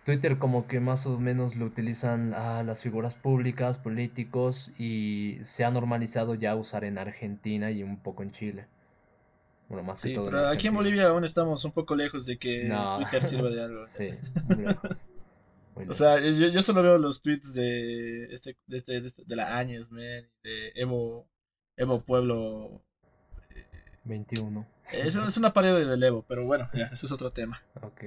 Twitter 0.05 0.37
como 0.37 0.67
que 0.67 0.79
más 0.79 1.05
o 1.05 1.19
menos 1.19 1.57
lo 1.57 1.65
utilizan 1.65 2.33
a 2.33 2.63
las 2.63 2.81
figuras 2.81 3.13
públicas, 3.13 3.77
políticos 3.77 4.71
y 4.77 5.37
se 5.43 5.65
ha 5.65 5.71
normalizado 5.71 6.33
ya 6.33 6.55
usar 6.55 6.85
en 6.85 6.97
Argentina 6.97 7.71
y 7.71 7.83
un 7.83 7.97
poco 8.01 8.23
en 8.23 8.31
Chile. 8.31 8.67
Bueno, 9.67 9.83
más 9.83 9.99
sí, 9.99 10.15
pero 10.15 10.47
aquí 10.47 10.67
en 10.67 10.75
Bolivia 10.75 11.07
aún 11.07 11.25
estamos 11.25 11.65
un 11.65 11.73
poco 11.73 11.93
lejos 11.93 12.25
de 12.25 12.37
que 12.37 12.71
Twitter 12.97 13.23
sirva 13.23 13.49
de 13.49 13.61
algo. 13.61 13.83
Sí, 13.87 14.11
muy 14.47 14.65
lejos. 14.65 15.07
O 15.89 15.93
sea, 15.93 16.19
yo, 16.21 16.47
yo, 16.47 16.61
solo 16.61 16.81
veo 16.81 16.97
los 16.97 17.21
tweets 17.21 17.53
de 17.53 18.33
este, 18.33 18.55
de, 18.65 18.77
este, 18.77 19.01
de, 19.01 19.07
este, 19.07 19.23
de 19.25 19.35
la 19.35 19.57
Áñez, 19.57 19.91
man, 19.91 20.01
de 20.41 20.71
Evo, 20.75 21.27
Evo 21.77 22.01
Pueblo. 22.01 22.81
21. 24.03 24.65
Eso 24.91 25.25
es 25.25 25.37
una 25.37 25.53
parodia 25.53 25.85
del 25.85 26.03
Evo, 26.03 26.23
pero 26.27 26.45
bueno, 26.45 26.69
ya, 26.73 26.85
eso 26.85 27.05
es 27.05 27.11
otro 27.11 27.31
tema. 27.31 27.59
Ok. 27.81 28.03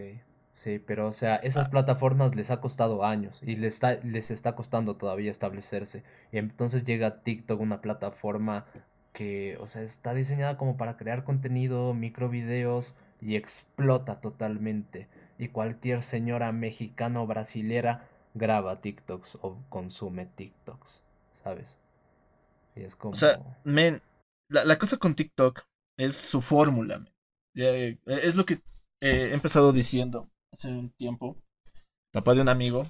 Sí, 0.55 0.79
pero 0.79 1.09
o 1.09 1.13
sea, 1.13 1.37
esas 1.37 1.67
ah. 1.67 1.71
plataformas 1.71 2.35
les 2.35 2.51
ha 2.51 2.61
costado 2.61 3.05
años 3.05 3.39
y 3.43 3.57
les 3.57 3.75
está, 3.75 3.95
les 3.95 4.31
está 4.31 4.55
costando 4.55 4.97
todavía 4.97 5.31
establecerse. 5.31 6.03
Y 6.33 6.39
entonces 6.39 6.85
llega 6.85 7.23
TikTok, 7.23 7.61
una 7.61 7.81
plataforma 7.81 8.67
que, 9.13 9.57
o 9.61 9.69
sea, 9.69 9.83
está 9.83 10.15
diseñada 10.15 10.57
como 10.59 10.77
para 10.77 10.97
crear 10.97 11.25
contenido, 11.25 11.95
microvideos 11.95 12.95
y 13.21 13.37
explota 13.37 14.21
totalmente. 14.21 15.09
Y 15.39 15.49
cualquier 15.49 16.03
señora 16.03 16.53
mexicana 16.53 17.23
o 17.23 17.27
brasilera 17.27 18.09
graba 18.35 18.81
TikToks 18.81 19.39
o 19.43 19.57
consume 19.69 20.27
TikToks, 20.27 21.03
¿sabes? 21.43 21.79
Y 22.75 22.83
es 22.83 22.97
como... 22.97 23.13
O 23.13 23.17
sea, 23.17 23.41
men, 23.65 24.03
la, 24.49 24.79
cosa 24.79 24.97
con 24.97 25.15
TikTok 25.15 25.63
es 25.97 26.15
su 26.15 26.41
fórmula. 26.41 27.05
Eh, 27.55 27.99
es 28.07 28.37
lo 28.37 28.45
que 28.47 28.61
he 29.01 29.33
empezado 29.33 29.73
diciendo 29.73 30.31
hace 30.53 30.69
un 30.69 30.91
tiempo. 30.91 31.37
Papá 32.13 32.35
de 32.35 32.41
un 32.41 32.49
amigo 32.49 32.87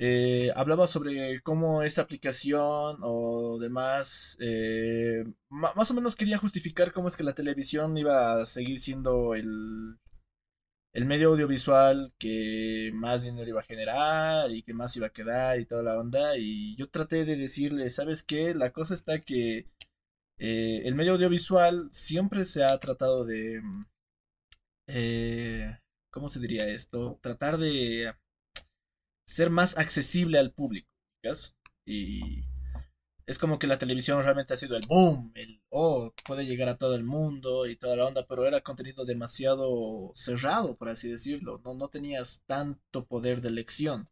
eh, 0.00 0.52
hablaba 0.54 0.86
sobre 0.86 1.40
cómo 1.42 1.82
esta 1.82 2.02
aplicación 2.02 2.98
o 3.02 3.58
demás, 3.60 4.36
eh, 4.40 5.24
más 5.48 5.90
o 5.90 5.94
menos 5.94 6.14
quería 6.14 6.38
justificar 6.38 6.92
cómo 6.92 7.08
es 7.08 7.16
que 7.16 7.24
la 7.24 7.34
televisión 7.34 7.96
iba 7.96 8.40
a 8.40 8.46
seguir 8.46 8.78
siendo 8.78 9.34
el, 9.34 9.98
el 10.98 11.06
medio 11.06 11.28
audiovisual 11.28 12.12
que 12.18 12.90
más 12.92 13.22
dinero 13.22 13.48
iba 13.48 13.60
a 13.60 13.62
generar 13.62 14.50
y 14.50 14.62
que 14.64 14.74
más 14.74 14.96
iba 14.96 15.06
a 15.06 15.12
quedar 15.12 15.60
y 15.60 15.64
toda 15.64 15.84
la 15.84 15.96
onda. 15.96 16.36
Y 16.36 16.74
yo 16.76 16.90
traté 16.90 17.24
de 17.24 17.36
decirle, 17.36 17.88
¿sabes 17.90 18.24
qué? 18.24 18.52
La 18.52 18.72
cosa 18.72 18.94
está 18.94 19.20
que 19.20 19.68
eh, 20.38 20.82
el 20.84 20.96
medio 20.96 21.12
audiovisual 21.12 21.88
siempre 21.92 22.44
se 22.44 22.64
ha 22.64 22.76
tratado 22.80 23.24
de... 23.24 23.62
¿Cómo 26.10 26.28
se 26.28 26.40
diría 26.40 26.66
esto? 26.68 27.18
Tratar 27.22 27.58
de 27.58 28.14
ser 29.24 29.50
más 29.50 29.78
accesible 29.78 30.38
al 30.38 30.52
público. 30.52 30.88
Y 31.86 32.42
es 33.28 33.38
como 33.38 33.58
que 33.58 33.66
la 33.66 33.76
televisión 33.78 34.22
realmente 34.22 34.54
ha 34.54 34.56
sido 34.56 34.76
el 34.78 34.86
boom, 34.86 35.32
el 35.34 35.60
oh, 35.68 36.14
puede 36.24 36.46
llegar 36.46 36.70
a 36.70 36.78
todo 36.78 36.94
el 36.94 37.04
mundo 37.04 37.66
y 37.66 37.76
toda 37.76 37.94
la 37.94 38.06
onda, 38.06 38.26
pero 38.26 38.46
era 38.46 38.62
contenido 38.62 39.04
demasiado 39.04 40.10
cerrado, 40.14 40.76
por 40.78 40.88
así 40.88 41.10
decirlo. 41.10 41.60
No, 41.62 41.74
no 41.74 41.88
tenías 41.88 42.42
tanto 42.46 43.04
poder 43.06 43.42
de 43.42 43.48
elección. 43.48 44.08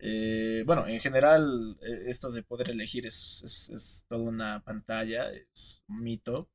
Eh, 0.00 0.64
bueno, 0.66 0.86
en 0.88 0.98
general, 1.00 1.78
eh, 1.82 2.04
esto 2.06 2.32
de 2.32 2.42
poder 2.42 2.70
elegir 2.70 3.06
es, 3.06 3.42
es, 3.72 4.04
toda 4.08 4.22
una 4.22 4.60
pantalla, 4.64 5.30
es 5.32 5.84
un 5.88 6.02
mito. 6.02 6.50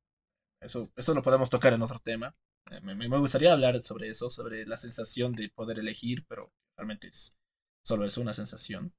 Eso, 0.62 0.92
eso 0.98 1.14
lo 1.14 1.24
podemos 1.24 1.50
tocar 1.50 1.74
en 1.74 1.82
otro 1.82 2.00
tema. 2.00 2.36
Eh, 2.72 2.82
me, 2.82 2.96
me, 2.96 3.18
gustaría 3.18 3.54
hablar 3.54 3.80
sobre 3.82 4.10
eso, 4.10 4.30
sobre 4.30 4.66
la 4.66 4.78
sensación 4.78 5.34
de 5.34 5.50
poder 5.50 5.80
elegir, 5.80 6.26
pero 6.28 6.52
realmente 6.78 7.08
es, 7.08 7.38
solo 7.82 8.06
es 8.06 8.18
una 8.18 8.34
sensación. 8.34 8.94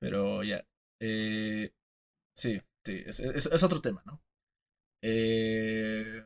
Pero 0.00 0.42
ya. 0.44 0.66
Eh, 1.06 1.70
sí, 2.34 2.60
sí, 2.84 3.02
es, 3.06 3.20
es, 3.20 3.62
otro 3.62 3.80
tema, 3.80 4.02
¿no? 4.06 4.22
Eh, 5.02 6.22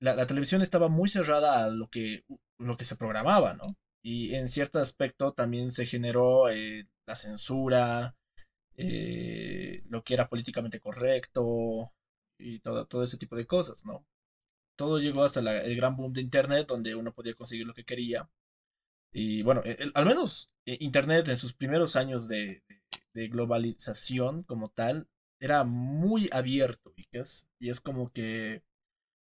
la, 0.00 0.26
televisión 0.26 0.60
estaba 0.60 0.88
muy 0.88 1.08
cerrada 1.08 1.64
a 1.64 1.68
lo 1.70 1.88
que, 1.88 2.24
lo 2.58 2.76
que 2.76 2.84
se 2.84 2.96
programaba, 2.96 3.54
¿no? 3.54 3.64
Y 4.02 4.34
en 4.34 4.50
cierto 4.50 4.78
aspecto 4.78 5.32
también 5.32 5.70
se 5.70 5.86
generó 5.86 6.50
eh, 6.50 6.86
la 7.06 7.14
censura, 7.16 8.14
lo 8.76 10.02
que 10.02 10.14
era 10.14 10.28
políticamente 10.28 10.80
correcto 10.80 11.92
y 12.38 12.58
todo, 12.60 12.84
todo 12.86 13.04
ese 13.04 13.16
tipo 13.16 13.36
de 13.36 13.46
cosas, 13.46 13.86
¿no? 13.86 14.04
Todo 14.76 14.98
llegó 14.98 15.24
hasta 15.24 15.40
el 15.40 15.76
gran 15.76 15.96
boom 15.96 16.12
de 16.12 16.20
Internet, 16.20 16.66
donde 16.68 16.94
uno 16.94 17.12
podía 17.12 17.34
conseguir 17.34 17.66
lo 17.66 17.74
que 17.74 17.84
quería 17.84 18.28
Y 19.12 19.42
bueno, 19.42 19.62
al 19.94 20.06
menos 20.06 20.50
Internet 20.66 21.28
en 21.28 21.36
sus 21.38 21.54
primeros 21.54 21.96
años 21.96 22.28
de, 22.28 22.62
globalización 23.14 24.42
como 24.42 24.70
tal 24.70 25.08
era 25.40 25.64
muy 25.64 26.28
abierto, 26.32 26.92
Y 27.58 27.70
es 27.70 27.80
como 27.80 28.12
que 28.12 28.62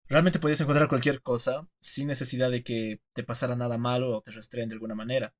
realmente 0.08 0.38
podías 0.38 0.60
encontrar 0.60 0.88
cualquier 0.88 1.22
cosa 1.22 1.68
sin 1.80 2.08
necesidad 2.08 2.50
de 2.50 2.62
que 2.62 3.00
te 3.14 3.24
pasara 3.24 3.56
nada 3.56 3.78
malo 3.78 4.18
o 4.18 4.22
te 4.22 4.30
restreen 4.30 4.68
de 4.68 4.74
alguna 4.74 4.94
manera. 4.94 5.34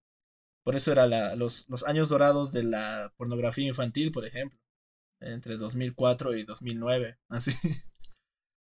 Por 0.64 0.76
eso 0.76 0.92
eran 0.92 1.38
los, 1.38 1.68
los 1.68 1.85
años 1.85 2.09
dorados 2.09 2.52
de 2.52 2.64
la 2.64 3.12
pornografía 3.16 3.66
infantil, 3.68 4.12
por 4.12 4.26
ejemplo, 4.26 4.59
entre 5.21 5.56
2004 5.56 6.37
y 6.37 6.44
2009, 6.44 7.18
así. 7.28 7.52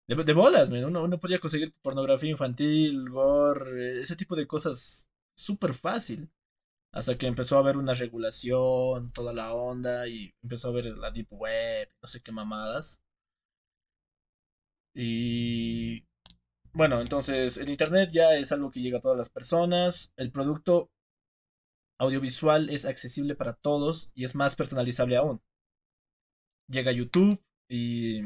De, 0.07 0.33
bolas, 0.33 0.69
Uno, 0.69 1.03
uno 1.03 1.19
podía 1.19 1.39
conseguir 1.39 1.73
pornografía 1.81 2.29
infantil, 2.29 3.09
gore, 3.09 4.01
ese 4.01 4.15
tipo 4.15 4.35
de 4.35 4.47
cosas 4.47 5.11
súper 5.35 5.73
fácil. 5.73 6.29
Hasta 6.93 7.17
que 7.17 7.27
empezó 7.27 7.57
a 7.57 7.59
haber 7.59 7.77
una 7.77 7.93
regulación, 7.93 9.11
toda 9.13 9.33
la 9.33 9.53
onda, 9.53 10.07
y 10.07 10.33
empezó 10.43 10.69
a 10.69 10.71
ver 10.73 10.85
la 10.97 11.11
Deep 11.11 11.27
Web, 11.31 11.89
no 12.01 12.07
sé 12.07 12.21
qué 12.21 12.31
mamadas. 12.31 13.01
Y 14.95 16.05
bueno, 16.73 17.01
entonces 17.01 17.57
el 17.57 17.69
Internet 17.69 18.09
ya 18.11 18.35
es 18.35 18.51
algo 18.51 18.71
que 18.71 18.81
llega 18.81 18.99
a 18.99 19.01
todas 19.01 19.17
las 19.17 19.29
personas. 19.29 20.13
El 20.17 20.31
producto 20.31 20.91
audiovisual 21.99 22.69
es 22.69 22.85
accesible 22.85 23.35
para 23.35 23.53
todos 23.53 24.11
y 24.15 24.23
es 24.25 24.35
más 24.35 24.55
personalizable 24.55 25.17
aún. 25.17 25.41
Llega 26.67 26.91
YouTube 26.91 27.41
y... 27.69 28.21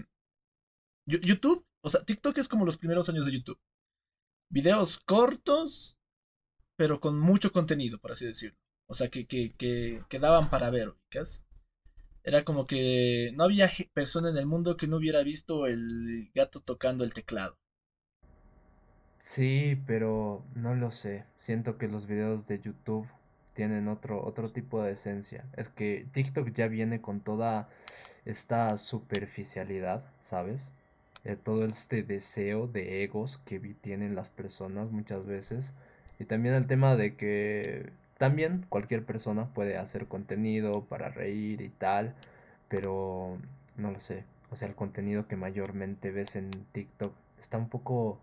YouTube, 1.06 1.66
o 1.82 1.90
sea, 1.90 2.04
TikTok 2.04 2.38
es 2.38 2.50
como 2.50 2.66
los 2.66 2.78
primeros 2.78 3.08
años 3.08 3.26
de 3.26 3.32
YouTube. 3.32 3.60
Videos 4.50 5.00
cortos, 5.00 5.97
pero 6.78 7.02
con 7.02 7.20
mucho 7.20 7.52
contenido, 7.52 7.98
por 8.00 8.12
así 8.14 8.26
decirlo. 8.26 8.58
O 8.88 8.94
sea, 8.94 9.10
que, 9.10 9.26
que, 9.26 9.52
que, 9.58 10.20
daban 10.20 10.50
para 10.50 10.70
ver. 10.70 10.94
Era 12.24 12.44
como 12.46 12.66
que 12.66 13.32
no 13.36 13.44
había 13.44 13.70
persona 13.94 14.30
en 14.30 14.38
el 14.38 14.46
mundo 14.46 14.78
que 14.78 14.88
no 14.88 14.98
hubiera 14.98 15.24
visto 15.24 15.66
el 15.66 16.30
gato 16.34 16.62
tocando 16.62 17.04
el 17.04 17.14
teclado. 17.14 17.58
Sí, 19.20 19.78
pero 19.86 20.46
no 20.56 20.74
lo 20.76 20.92
sé. 20.92 21.26
Siento 21.38 21.78
que 21.78 21.90
los 21.90 22.06
videos 22.08 22.48
de 22.48 22.62
YouTube 22.62 23.08
tienen 23.54 23.88
otro, 23.88 24.24
otro 24.24 24.48
tipo 24.50 24.82
de 24.84 24.94
esencia. 24.94 25.46
Es 25.58 25.68
que 25.68 26.08
TikTok 26.14 26.54
ya 26.54 26.68
viene 26.68 27.02
con 27.02 27.22
toda 27.22 27.70
esta 28.24 28.78
superficialidad, 28.78 30.06
¿sabes? 30.22 30.74
Eh, 31.26 31.36
todo 31.36 31.66
este 31.66 32.04
deseo 32.04 32.68
de 32.68 33.04
egos 33.04 33.40
que 33.46 33.60
tienen 33.60 34.16
las 34.16 34.30
personas 34.30 34.92
muchas 34.92 35.26
veces. 35.26 35.74
Y 36.20 36.26
también 36.26 36.56
el 36.56 36.68
tema 36.68 36.96
de 36.96 37.16
que 37.16 37.92
también 38.18 38.66
cualquier 38.70 39.04
persona 39.04 39.46
puede 39.54 39.78
hacer 39.78 40.08
contenido 40.08 40.84
para 40.86 41.10
reír 41.10 41.62
y 41.62 41.70
tal, 41.70 42.14
pero 42.70 43.38
no 43.76 43.92
lo 43.92 44.00
sé. 44.00 44.24
O 44.50 44.56
sea, 44.56 44.68
el 44.68 44.76
contenido 44.76 45.28
que 45.28 45.36
mayormente 45.36 46.12
ves 46.12 46.36
en 46.36 46.50
TikTok 46.72 47.14
está 47.40 47.58
un 47.58 47.70
poco 47.70 48.20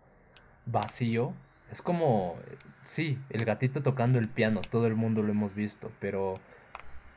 vacío. 0.65 1.33
Es 1.71 1.81
como, 1.81 2.35
sí, 2.83 3.17
el 3.29 3.45
gatito 3.45 3.81
tocando 3.81 4.19
el 4.19 4.27
piano, 4.27 4.61
todo 4.69 4.87
el 4.87 4.95
mundo 4.95 5.23
lo 5.23 5.31
hemos 5.31 5.55
visto, 5.55 5.91
pero, 5.99 6.35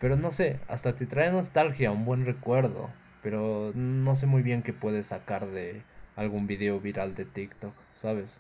pero 0.01 0.17
no 0.17 0.31
sé, 0.31 0.59
hasta 0.69 0.95
te 0.95 1.07
trae 1.07 1.31
nostalgia, 1.31 1.91
un 1.91 2.05
buen 2.05 2.25
recuerdo, 2.25 2.89
pero 3.23 3.73
no 3.75 4.17
sé 4.17 4.27
muy 4.27 4.43
bien 4.43 4.63
qué 4.63 4.73
puedes 4.73 5.09
sacar 5.09 5.47
de 5.47 5.83
algún 6.17 6.47
video 6.47 6.81
viral 6.81 7.15
de 7.15 7.25
TikTok, 7.25 7.75
¿sabes? 8.01 8.39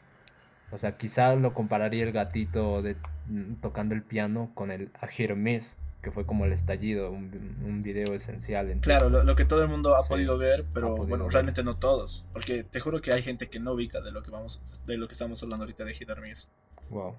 O 0.70 0.78
sea, 0.78 0.96
quizás 0.98 1.38
lo 1.38 1.54
compararía 1.54 2.04
el 2.04 2.12
gatito 2.12 2.82
de, 2.82 2.96
mm, 3.26 3.54
tocando 3.60 3.94
el 3.94 4.02
piano 4.02 4.50
con 4.54 4.70
el 4.70 4.90
Ajermes, 5.00 5.78
que 6.02 6.12
fue 6.12 6.26
como 6.26 6.44
el 6.44 6.52
estallido, 6.52 7.10
un, 7.10 7.56
un 7.64 7.82
video 7.82 8.14
esencial. 8.14 8.70
En 8.70 8.80
claro, 8.80 9.08
lo, 9.08 9.36
que 9.36 9.44
todo 9.44 9.62
el 9.62 9.68
mundo 9.68 9.96
ha 9.96 10.06
podido 10.06 10.38
ver, 10.38 10.64
pero 10.72 10.94
bueno, 10.96 11.28
realmente 11.28 11.64
no 11.64 11.76
todos. 11.76 12.24
Porque 12.32 12.62
te 12.62 12.80
juro 12.80 13.00
que 13.00 13.12
hay 13.12 13.22
gente 13.22 13.48
que 13.48 13.58
no 13.58 13.72
ubica 13.72 14.00
de 14.00 14.12
lo 14.12 14.22
que 14.22 14.30
vamos, 14.30 14.60
de 14.86 14.96
lo 14.96 15.08
que 15.08 15.12
estamos 15.12 15.42
hablando 15.42 15.64
ahorita 15.64 15.84
de 15.84 15.96
Hermes. 16.08 16.48
Wow. 16.90 17.16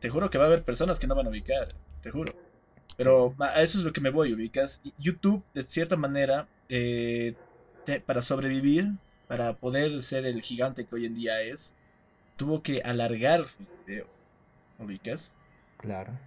te, 0.00 0.08
juro 0.08 0.30
que 0.30 0.38
va 0.38 0.44
a 0.44 0.46
haber 0.46 0.62
personas 0.62 0.98
que 0.98 1.06
no 1.06 1.14
van 1.14 1.26
a 1.26 1.30
ubicar, 1.30 1.68
te 2.00 2.10
juro. 2.10 2.32
Pero 2.96 3.34
a 3.38 3.62
eso 3.62 3.78
es 3.78 3.84
lo 3.84 3.92
que 3.92 4.00
me 4.00 4.10
voy, 4.10 4.34
ubicas. 4.34 4.82
YouTube, 4.98 5.42
de 5.54 5.62
cierta 5.62 5.96
manera, 5.96 6.48
eh, 6.68 7.34
para 8.06 8.22
sobrevivir, 8.22 8.92
para 9.26 9.54
poder 9.54 10.02
ser 10.02 10.26
el 10.26 10.42
gigante 10.42 10.84
que 10.84 10.94
hoy 10.94 11.06
en 11.06 11.14
día 11.14 11.42
es, 11.42 11.74
tuvo 12.38 12.62
que 12.62 12.80
alargar 12.82 13.44
sus 13.44 13.68
videos. 13.84 14.08
¿Ubicas? 14.78 15.34
Claro. 15.76 16.18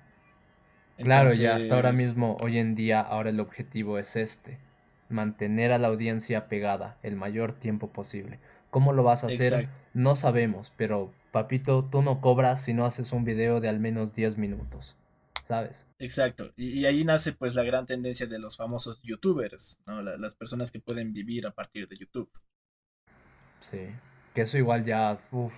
Claro, 0.98 1.34
ya 1.34 1.56
hasta 1.56 1.74
ahora 1.74 1.94
mismo, 1.94 2.38
hoy 2.42 2.60
en 2.60 2.76
día, 2.76 3.02
ahora 3.02 3.32
el 3.32 3.40
objetivo 3.40 3.98
es 3.98 4.16
este. 4.16 4.60
Mantener 5.10 5.72
a 5.72 5.80
la 5.80 5.88
audiencia 5.88 6.48
pegada 6.48 6.98
el 7.02 7.16
mayor 7.16 7.54
tiempo 7.54 7.92
posible. 7.92 8.40
¿Cómo 8.70 8.94
lo 8.94 9.04
vas 9.04 9.24
a 9.24 9.28
hacer? 9.28 9.70
No 9.94 10.16
sabemos, 10.16 10.72
pero 10.78 11.12
papito, 11.32 11.86
tú 11.86 12.02
no 12.02 12.22
cobras 12.22 12.64
si 12.64 12.74
no 12.74 12.86
haces 12.86 13.12
un 13.14 13.24
video 13.24 13.60
de 13.62 13.70
al 13.70 13.80
menos 13.80 14.14
10 14.14 14.38
minutos. 14.38 14.96
¿Sabes? 15.48 15.88
Exacto. 16.00 16.54
Y, 16.56 16.86
ahí 16.86 17.04
nace 17.04 17.34
pues 17.34 17.56
la 17.56 17.64
gran 17.64 17.86
tendencia 17.86 18.28
de 18.28 18.40
los 18.40 18.56
famosos 18.56 19.02
youtubers, 19.02 19.82
¿no? 19.86 20.02
las 20.02 20.36
personas 20.36 20.72
que 20.72 20.80
pueden 20.80 21.14
vivir 21.14 21.48
a 21.48 21.52
partir 21.52 21.88
de 21.90 21.98
YouTube. 21.98 22.30
Sí. 23.60 23.88
Que 24.34 24.42
eso 24.42 24.58
igual 24.58 24.86
ya, 24.86 25.20
uff, 25.32 25.54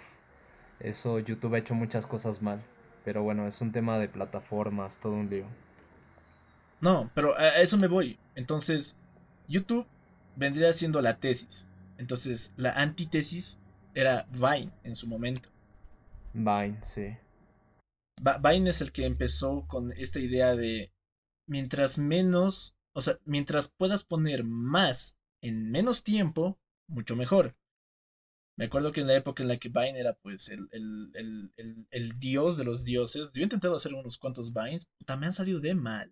eso 0.83 1.19
YouTube 1.19 1.55
ha 1.55 1.59
hecho 1.59 1.73
muchas 1.73 2.05
cosas 2.05 2.41
mal. 2.41 2.63
Pero 3.03 3.23
bueno, 3.23 3.47
es 3.47 3.59
un 3.61 3.71
tema 3.71 3.97
de 3.97 4.07
plataformas, 4.07 4.99
todo 4.99 5.13
un 5.13 5.29
lío. 5.29 5.45
No, 6.79 7.09
pero 7.13 7.37
a 7.37 7.61
eso 7.61 7.77
me 7.77 7.87
voy. 7.87 8.19
Entonces, 8.35 8.97
YouTube 9.47 9.87
vendría 10.35 10.71
siendo 10.73 11.01
la 11.01 11.17
tesis. 11.17 11.69
Entonces, 11.97 12.53
la 12.57 12.71
antítesis 12.71 13.59
era 13.93 14.27
Vine 14.31 14.71
en 14.83 14.95
su 14.95 15.07
momento. 15.07 15.49
Vine, 16.33 16.79
sí. 16.83 17.15
Vine 18.41 18.69
es 18.69 18.81
el 18.81 18.91
que 18.91 19.05
empezó 19.05 19.65
con 19.67 19.91
esta 19.91 20.19
idea 20.19 20.55
de 20.55 20.91
mientras 21.47 21.97
menos, 21.97 22.75
o 22.93 23.01
sea, 23.01 23.19
mientras 23.25 23.67
puedas 23.67 24.03
poner 24.03 24.43
más 24.43 25.17
en 25.41 25.71
menos 25.71 26.03
tiempo, 26.03 26.57
mucho 26.87 27.15
mejor. 27.15 27.55
Me 28.55 28.65
acuerdo 28.65 28.91
que 28.91 29.01
en 29.01 29.07
la 29.07 29.15
época 29.15 29.41
en 29.41 29.49
la 29.49 29.57
que 29.57 29.69
Vine 29.69 29.99
era 29.99 30.13
pues 30.13 30.49
el, 30.49 30.69
el, 31.89 32.19
dios 32.19 32.57
de 32.57 32.63
los 32.63 32.83
dioses, 32.85 33.31
yo 33.33 33.41
he 33.41 33.43
intentado 33.43 33.75
hacer 33.75 33.93
unos 33.93 34.17
cuantos 34.19 34.53
Vines, 34.53 34.87
también 35.05 35.29
han 35.29 35.33
salido 35.33 35.59
de 35.59 35.73
mal. 35.73 36.09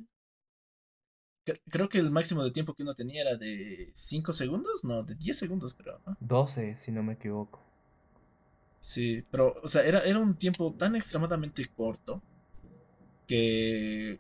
Creo 1.69 1.89
que 1.89 1.99
el 1.99 2.11
máximo 2.11 2.43
de 2.43 2.51
tiempo 2.51 2.73
que 2.73 2.83
uno 2.83 2.95
tenía 2.95 3.21
era 3.21 3.35
de 3.35 3.91
5 3.93 4.33
segundos, 4.33 4.83
no, 4.83 5.03
de 5.03 5.15
10 5.15 5.37
segundos 5.37 5.75
creo, 5.75 5.99
¿no? 6.05 6.17
12, 6.19 6.75
si 6.77 6.91
no 6.91 7.03
me 7.03 7.13
equivoco. 7.13 7.63
Sí, 8.79 9.23
pero, 9.29 9.55
o 9.61 9.67
sea, 9.67 9.83
era, 9.83 10.03
era 10.03 10.17
un 10.17 10.35
tiempo 10.35 10.73
tan 10.73 10.95
extremadamente 10.95 11.65
corto 11.75 12.21
que... 13.27 14.19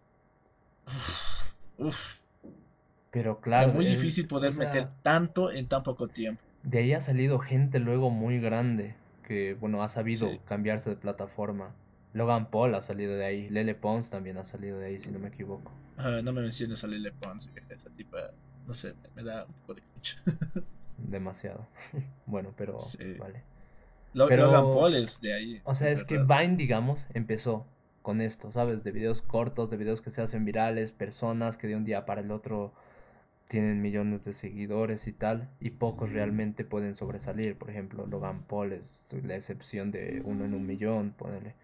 Uf. 1.77 2.19
Pero 3.11 3.41
claro. 3.41 3.69
Era 3.69 3.73
muy 3.73 3.85
difícil 3.85 4.27
poder 4.27 4.53
meter 4.55 4.87
tanto 5.01 5.51
en 5.51 5.67
tan 5.67 5.83
poco 5.83 6.07
tiempo 6.07 6.50
de 6.63 6.79
ahí 6.79 6.93
ha 6.93 7.01
salido 7.01 7.39
gente 7.39 7.79
luego 7.79 8.09
muy 8.09 8.39
grande 8.39 8.95
que, 9.23 9.55
bueno, 9.55 9.83
ha 9.83 9.89
sabido 9.89 10.29
cambiarse 10.45 10.89
de 10.89 10.95
plataforma. 10.95 11.73
Logan 12.13 12.49
Paul 12.49 12.75
ha 12.75 12.81
salido 12.81 13.15
de 13.15 13.25
ahí, 13.25 13.49
Lele 13.49 13.75
Pons 13.75 14.09
también 14.09 14.37
ha 14.37 14.43
salido 14.43 14.77
de 14.77 14.87
ahí, 14.87 14.99
si 14.99 15.11
no 15.11 15.19
me 15.19 15.29
equivoco. 15.29 15.71
no 15.97 16.33
me 16.33 16.41
menciones 16.41 16.83
a 16.83 16.87
Lele 16.87 17.11
Pons, 17.11 17.49
esa 17.69 17.89
tipa, 17.91 18.31
no 18.67 18.73
sé, 18.73 18.93
me, 19.15 19.23
da 19.23 19.45
un 19.45 19.53
poco 19.53 19.75
de 19.75 19.81
Demasiado. 20.97 21.67
bueno, 22.25 22.53
pero 22.57 22.77
vale. 23.17 23.43
Logan 24.13 24.63
Paul 24.63 24.95
es 24.95 25.21
de 25.21 25.33
ahí. 25.33 25.61
O 25.63 25.73
sea, 25.73 25.89
es 25.89 26.03
que 26.03 26.17
Vine, 26.17 26.57
digamos, 26.57 27.07
empezó 27.13 27.65
con 28.01 28.19
esto, 28.19 28.51
¿sabes? 28.51 28.83
De 28.83 28.91
videos 28.91 29.21
cortos, 29.21 29.69
de 29.69 29.77
videos 29.77 30.01
que 30.01 30.11
se 30.11 30.21
hacen 30.21 30.43
virales, 30.43 30.91
personas 30.91 31.57
que 31.57 31.67
de 31.67 31.75
un 31.75 31.85
día 31.85 32.05
para 32.05 32.21
el 32.21 32.31
otro 32.31 32.73
tienen 33.51 33.81
millones 33.81 34.23
de 34.23 34.31
seguidores 34.31 35.07
y 35.07 35.11
tal, 35.11 35.49
y 35.59 35.71
pocos 35.71 36.09
realmente 36.09 36.63
pueden 36.63 36.95
sobresalir. 36.95 37.57
Por 37.57 37.69
ejemplo, 37.69 38.07
Logan 38.07 38.43
Paul 38.43 38.71
es 38.71 39.05
la 39.25 39.35
excepción 39.35 39.91
de 39.91 40.21
uno 40.23 40.45
en 40.45 40.53
un 40.53 40.65
millón, 40.65 41.11
ponele. 41.11 41.55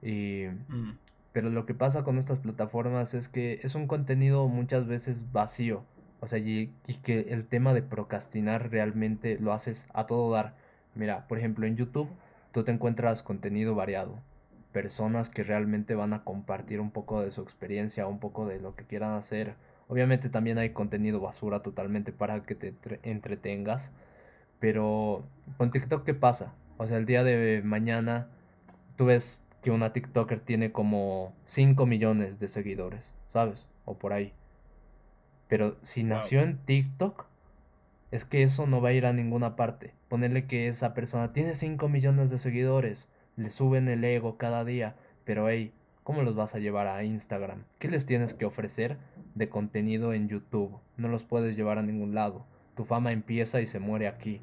Y, 0.00 0.46
mm. 0.68 0.96
Pero 1.34 1.50
lo 1.50 1.66
que 1.66 1.74
pasa 1.74 2.02
con 2.02 2.16
estas 2.16 2.38
plataformas 2.38 3.12
es 3.12 3.28
que 3.28 3.60
es 3.62 3.74
un 3.74 3.86
contenido 3.88 4.48
muchas 4.48 4.86
veces 4.86 5.30
vacío. 5.30 5.84
O 6.20 6.28
sea, 6.28 6.38
y, 6.38 6.72
y 6.86 6.94
que 6.94 7.20
el 7.28 7.46
tema 7.46 7.74
de 7.74 7.82
procrastinar 7.82 8.70
realmente 8.70 9.38
lo 9.38 9.52
haces 9.52 9.86
a 9.92 10.06
todo 10.06 10.32
dar. 10.32 10.54
Mira, 10.94 11.28
por 11.28 11.36
ejemplo, 11.36 11.66
en 11.66 11.76
YouTube 11.76 12.08
tú 12.52 12.64
te 12.64 12.72
encuentras 12.72 13.22
contenido 13.22 13.74
variado. 13.74 14.18
Personas 14.72 15.28
que 15.28 15.44
realmente 15.44 15.94
van 15.94 16.14
a 16.14 16.24
compartir 16.24 16.80
un 16.80 16.90
poco 16.90 17.20
de 17.20 17.30
su 17.30 17.42
experiencia, 17.42 18.06
un 18.06 18.18
poco 18.18 18.46
de 18.46 18.60
lo 18.60 18.74
que 18.76 18.86
quieran 18.86 19.12
hacer 19.12 19.56
Obviamente 19.88 20.28
también 20.28 20.58
hay 20.58 20.70
contenido 20.70 21.20
basura 21.20 21.60
totalmente 21.60 22.12
para 22.12 22.42
que 22.42 22.54
te 22.54 22.74
entretengas. 23.02 23.92
Pero 24.60 25.24
con 25.56 25.70
TikTok, 25.70 26.04
¿qué 26.04 26.14
pasa? 26.14 26.54
O 26.76 26.86
sea, 26.86 26.98
el 26.98 27.06
día 27.06 27.24
de 27.24 27.62
mañana 27.64 28.28
tú 28.96 29.06
ves 29.06 29.42
que 29.62 29.70
una 29.70 29.92
TikToker 29.92 30.40
tiene 30.40 30.72
como 30.72 31.34
5 31.46 31.86
millones 31.86 32.38
de 32.38 32.48
seguidores, 32.48 33.12
¿sabes? 33.28 33.66
O 33.84 33.98
por 33.98 34.12
ahí. 34.12 34.32
Pero 35.48 35.76
si 35.82 36.04
nació 36.04 36.42
en 36.42 36.58
TikTok, 36.58 37.26
es 38.10 38.24
que 38.24 38.42
eso 38.42 38.66
no 38.66 38.80
va 38.80 38.90
a 38.90 38.92
ir 38.92 39.06
a 39.06 39.12
ninguna 39.12 39.56
parte. 39.56 39.94
Ponerle 40.08 40.46
que 40.46 40.68
esa 40.68 40.94
persona 40.94 41.32
tiene 41.32 41.54
5 41.54 41.88
millones 41.88 42.30
de 42.30 42.38
seguidores, 42.38 43.08
le 43.36 43.50
suben 43.50 43.88
el 43.88 44.04
ego 44.04 44.36
cada 44.36 44.64
día, 44.64 44.96
pero 45.24 45.48
hey, 45.48 45.72
¿cómo 46.08 46.22
los 46.22 46.36
vas 46.36 46.54
a 46.54 46.58
llevar 46.58 46.86
a 46.86 47.04
Instagram? 47.04 47.64
¿Qué 47.78 47.86
les 47.86 48.06
tienes 48.06 48.32
que 48.32 48.46
ofrecer 48.46 48.96
de 49.34 49.50
contenido 49.50 50.14
en 50.14 50.26
YouTube? 50.26 50.80
No 50.96 51.08
los 51.08 51.24
puedes 51.24 51.54
llevar 51.54 51.76
a 51.76 51.82
ningún 51.82 52.14
lado. 52.14 52.46
Tu 52.76 52.86
fama 52.86 53.12
empieza 53.12 53.60
y 53.60 53.66
se 53.66 53.78
muere 53.78 54.08
aquí. 54.08 54.40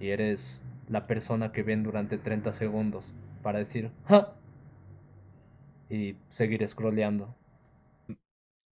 Y 0.00 0.08
eres 0.08 0.62
la 0.88 1.06
persona 1.06 1.52
que 1.52 1.62
ven 1.62 1.82
durante 1.82 2.16
30 2.16 2.54
segundos 2.54 3.12
para 3.42 3.58
decir 3.58 3.90
¡Ja! 4.08 4.34
y 5.90 6.16
seguir 6.30 6.66
scrolleando. 6.66 7.36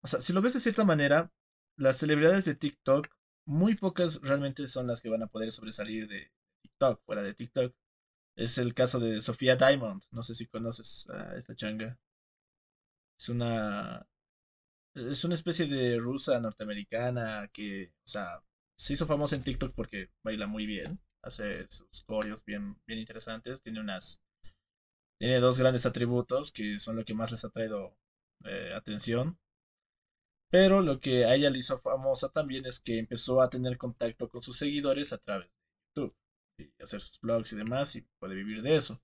O 0.03 0.07
sea, 0.07 0.21
si 0.21 0.35
lo 0.35 0.43
ves 0.43 0.53
de 0.53 0.61
cierta 0.61 0.85
manera, 0.85 1.33
las 1.79 1.97
celebridades 1.97 2.45
de 2.45 2.55
TikTok, 2.55 3.09
muy 3.47 3.75
pocas 3.75 4.21
realmente 4.21 4.67
son 4.67 4.87
las 4.87 5.01
que 5.01 5.09
van 5.09 5.23
a 5.23 5.29
poder 5.29 5.51
sobresalir 5.51 6.07
de 6.07 6.31
TikTok, 6.61 7.01
fuera 7.07 7.23
de 7.23 7.33
TikTok. 7.33 7.75
Es 8.37 8.59
el 8.59 8.75
caso 8.75 9.01
de 9.01 9.19
Sofía 9.21 9.57
Diamond. 9.57 10.03
No 10.11 10.23
sé 10.23 10.35
si 10.35 10.45
conoces 10.45 11.09
a 11.09 11.35
esta 11.35 11.55
changa. 11.55 11.99
Es 13.19 13.29
una. 13.29 14.07
Es 14.95 15.25
una 15.25 15.35
especie 15.35 15.67
de 15.67 15.99
rusa 15.99 16.41
norteamericana 16.41 17.49
que, 17.53 17.93
o 18.05 18.09
sea, 18.09 18.43
se 18.77 18.95
hizo 18.95 19.07
famosa 19.07 19.37
en 19.37 19.43
TikTok 19.43 19.75
porque 19.75 20.11
baila 20.23 20.47
muy 20.47 20.67
bien. 20.67 21.01
Hace 21.23 21.67
sus 21.69 22.05
coreos 22.05 22.45
bien, 22.45 22.77
bien 22.87 23.01
interesantes. 23.01 23.61
Tiene 23.63 23.81
unas. 23.81 24.21
Tiene 25.19 25.41
dos 25.41 25.59
grandes 25.59 25.85
atributos 25.85 26.53
que 26.53 26.79
son 26.79 26.97
lo 26.97 27.05
que 27.05 27.15
más 27.15 27.33
les 27.33 27.45
ha 27.45 27.51
traído 27.51 27.97
eh, 28.45 28.73
atención. 28.75 29.37
Pero 30.51 30.81
lo 30.81 31.01
que 31.01 31.25
a 31.25 31.35
ella 31.35 31.51
le 31.51 31.59
hizo 31.59 31.77
famosa 31.77 32.31
también 32.31 32.67
es 32.67 32.81
que 32.81 32.99
empezó 32.99 33.43
a 33.43 33.51
tener 33.51 33.77
contacto 33.77 34.29
con 34.29 34.41
sus 34.41 34.57
seguidores 34.57 35.13
a 35.13 35.19
través 35.19 35.49
de 35.49 36.03
YouTube. 36.03 36.17
Y 36.59 36.83
hacer 36.83 37.01
sus 37.01 37.21
blogs 37.21 37.53
y 37.53 37.57
demás 37.57 37.97
y 37.97 38.07
puede 38.19 38.37
vivir 38.37 38.63
de 38.63 38.77
eso. 38.77 39.01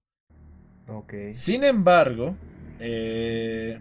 Ok. 0.87 1.15
Sin 1.35 1.65
embargo, 1.65 2.37
eh, 2.79 3.81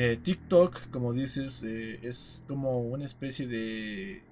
eh, 0.00 0.16
TikTok, 0.16 0.90
como 0.92 1.12
dices, 1.12 1.64
eh, 1.64 1.98
es 2.06 2.44
como 2.46 2.82
una 2.82 3.04
especie 3.04 3.48
de 3.48 4.22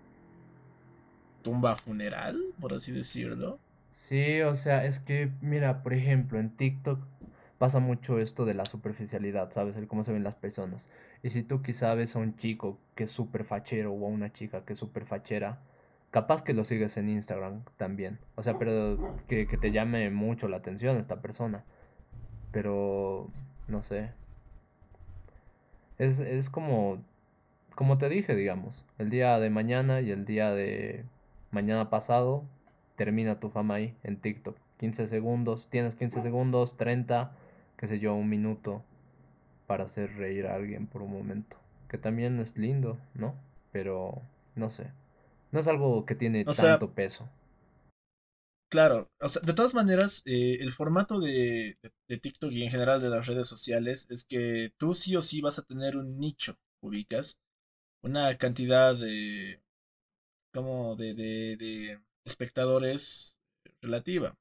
tumba 1.43 1.75
funeral, 1.75 2.41
por 2.61 2.73
así 2.73 2.93
decirlo. 2.93 3.59
Sí, 3.91 4.43
o 4.43 4.55
sea, 4.55 4.85
es 4.85 5.01
que, 5.01 5.33
mira, 5.41 5.83
por 5.83 5.93
ejemplo, 5.93 6.39
en 6.39 6.51
TikTok 6.51 7.01
pasa 7.59 7.81
mucho 7.81 8.21
esto 8.21 8.45
de 8.45 8.55
la 8.55 8.65
superficialidad, 8.65 9.51
¿sabes? 9.51 9.77
El 9.77 9.89
cómo 9.89 10.05
se 10.05 10.13
ven 10.13 10.23
las 10.23 10.37
personas. 10.37 10.89
Y 11.25 11.31
si 11.31 11.43
tú 11.43 11.63
quizá 11.63 11.95
ves 11.95 12.15
a 12.15 12.21
un 12.21 12.37
chico 12.37 12.79
que 12.95 13.03
es 13.05 13.11
súper 13.11 13.45
fachero 13.45 13.93
o 13.93 14.07
a 14.07 14.09
una 14.09 14.33
chica 14.33 14.65
que 14.65 14.75
es 14.75 14.79
súper 14.79 15.05
fachera, 15.05 15.59
capaz 16.13 16.43
que 16.45 16.55
lo 16.55 16.65
sigues 16.65 16.97
en 16.97 17.09
Instagram 17.09 17.65
también. 17.77 18.21
O 18.37 18.45
sea, 18.45 18.57
pero 18.57 19.17
que, 19.27 19.49
que 19.49 19.59
te 19.59 19.73
llame 19.73 20.11
mucho 20.11 20.47
la 20.47 20.59
atención 20.59 20.97
esta 20.97 21.21
persona. 21.21 21.65
Pero, 22.53 23.33
no 23.67 23.83
sé. 23.83 24.13
Es, 25.99 26.19
es 26.19 26.51
como, 26.51 26.99
como 27.75 27.99
te 27.99 28.09
dije, 28.09 28.35
digamos, 28.35 28.85
el 28.99 29.11
día 29.11 29.39
de 29.39 29.51
mañana 29.51 30.01
y 30.01 30.11
el 30.11 30.25
día 30.25 30.53
de 30.53 31.05
mañana 31.51 31.91
pasado 31.91 32.45
termina 32.97 33.41
tu 33.41 33.51
fama 33.51 33.77
ahí 33.77 33.95
en 34.03 34.17
TikTok. 34.17 34.57
15 34.79 35.09
segundos, 35.09 35.69
tienes 35.71 35.95
15 35.95 36.23
segundos, 36.23 36.77
30 36.77 37.33
qué 37.77 37.87
sé 37.87 37.99
yo, 37.99 38.15
un 38.15 38.29
minuto 38.29 38.83
para 39.67 39.85
hacer 39.85 40.17
reír 40.17 40.47
a 40.47 40.55
alguien 40.55 40.87
por 40.87 41.03
un 41.03 41.13
momento. 41.13 41.57
Que 41.89 41.99
también 41.99 42.41
es 42.41 42.57
lindo, 42.57 42.99
¿no? 43.15 43.35
Pero 43.73 44.23
no 44.55 44.71
sé. 44.71 44.87
No 45.53 45.61
es 45.61 45.69
algo 45.69 46.05
que 46.05 46.15
tiene 46.15 46.45
tanto 46.45 46.91
peso. 46.91 47.29
Claro, 48.69 49.09
o 49.21 49.29
sea, 49.29 49.41
de 49.43 49.53
todas 49.55 49.75
maneras, 49.75 50.23
eh, 50.27 50.59
el 50.61 50.73
formato 50.73 51.21
de, 51.21 51.79
de, 52.09 52.19
TikTok 52.19 52.51
y 52.53 52.65
en 52.65 52.71
general 52.71 53.01
de 53.01 53.09
las 53.11 53.27
redes 53.27 53.47
sociales 53.47 54.07
es 54.11 54.25
que 54.25 54.73
tú 54.77 54.93
sí 54.93 55.15
o 55.17 55.23
sí 55.23 55.41
vas 55.41 55.59
a 55.59 55.63
tener 55.63 55.97
un 55.97 56.19
nicho, 56.19 56.59
ubicas, 56.81 57.39
una 58.03 58.37
cantidad 58.39 58.97
de, 58.97 59.61
como 60.53 60.97
de, 60.97 61.15
de, 61.15 61.57
de 61.59 62.01
espectadores 62.25 63.39
relativa. 63.83 64.37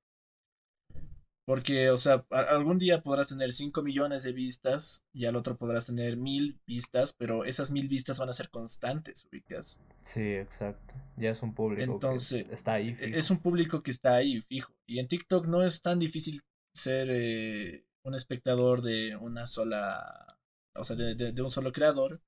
Porque, 1.46 1.92
o 1.92 1.98
sea, 1.98 2.26
algún 2.32 2.80
día 2.80 3.04
podrás 3.04 3.28
tener 3.28 3.54
5 3.54 3.84
millones 3.84 4.24
de 4.24 4.34
vistas 4.34 5.06
y 5.14 5.26
al 5.26 5.36
otro 5.36 5.58
podrás 5.58 5.86
tener 5.86 6.18
mil 6.18 6.60
vistas, 6.66 7.14
pero 7.14 7.46
esas 7.46 7.70
mil 7.70 7.88
vistas 7.88 8.18
van 8.18 8.30
a 8.30 8.34
ser 8.34 8.50
constantes, 8.50 9.26
ubicas. 9.26 9.80
Sí, 10.02 10.34
exacto. 10.34 10.96
Ya 11.18 11.30
es 11.30 11.44
un 11.44 11.54
público 11.54 11.94
Entonces, 11.94 12.46
que 12.48 12.56
está 12.56 12.74
ahí. 12.74 12.98
E, 13.00 13.18
es 13.20 13.30
un 13.30 13.40
público 13.40 13.84
que 13.84 13.92
está 13.92 14.16
ahí, 14.16 14.42
fijo. 14.42 14.74
Y 14.88 14.98
en 14.98 15.08
TikTok 15.08 15.46
no 15.46 15.64
es 15.64 15.84
tan 15.84 16.00
difícil 16.00 16.42
ser 16.74 17.10
eh, 17.12 17.86
un 18.02 18.16
espectador 18.16 18.82
de 18.82 19.16
una 19.16 19.46
sola, 19.46 20.40
o 20.74 20.84
sea, 20.84 20.96
de, 20.96 21.14
de 21.14 21.42
un 21.44 21.52
solo 21.52 21.72
creador, 21.72 22.24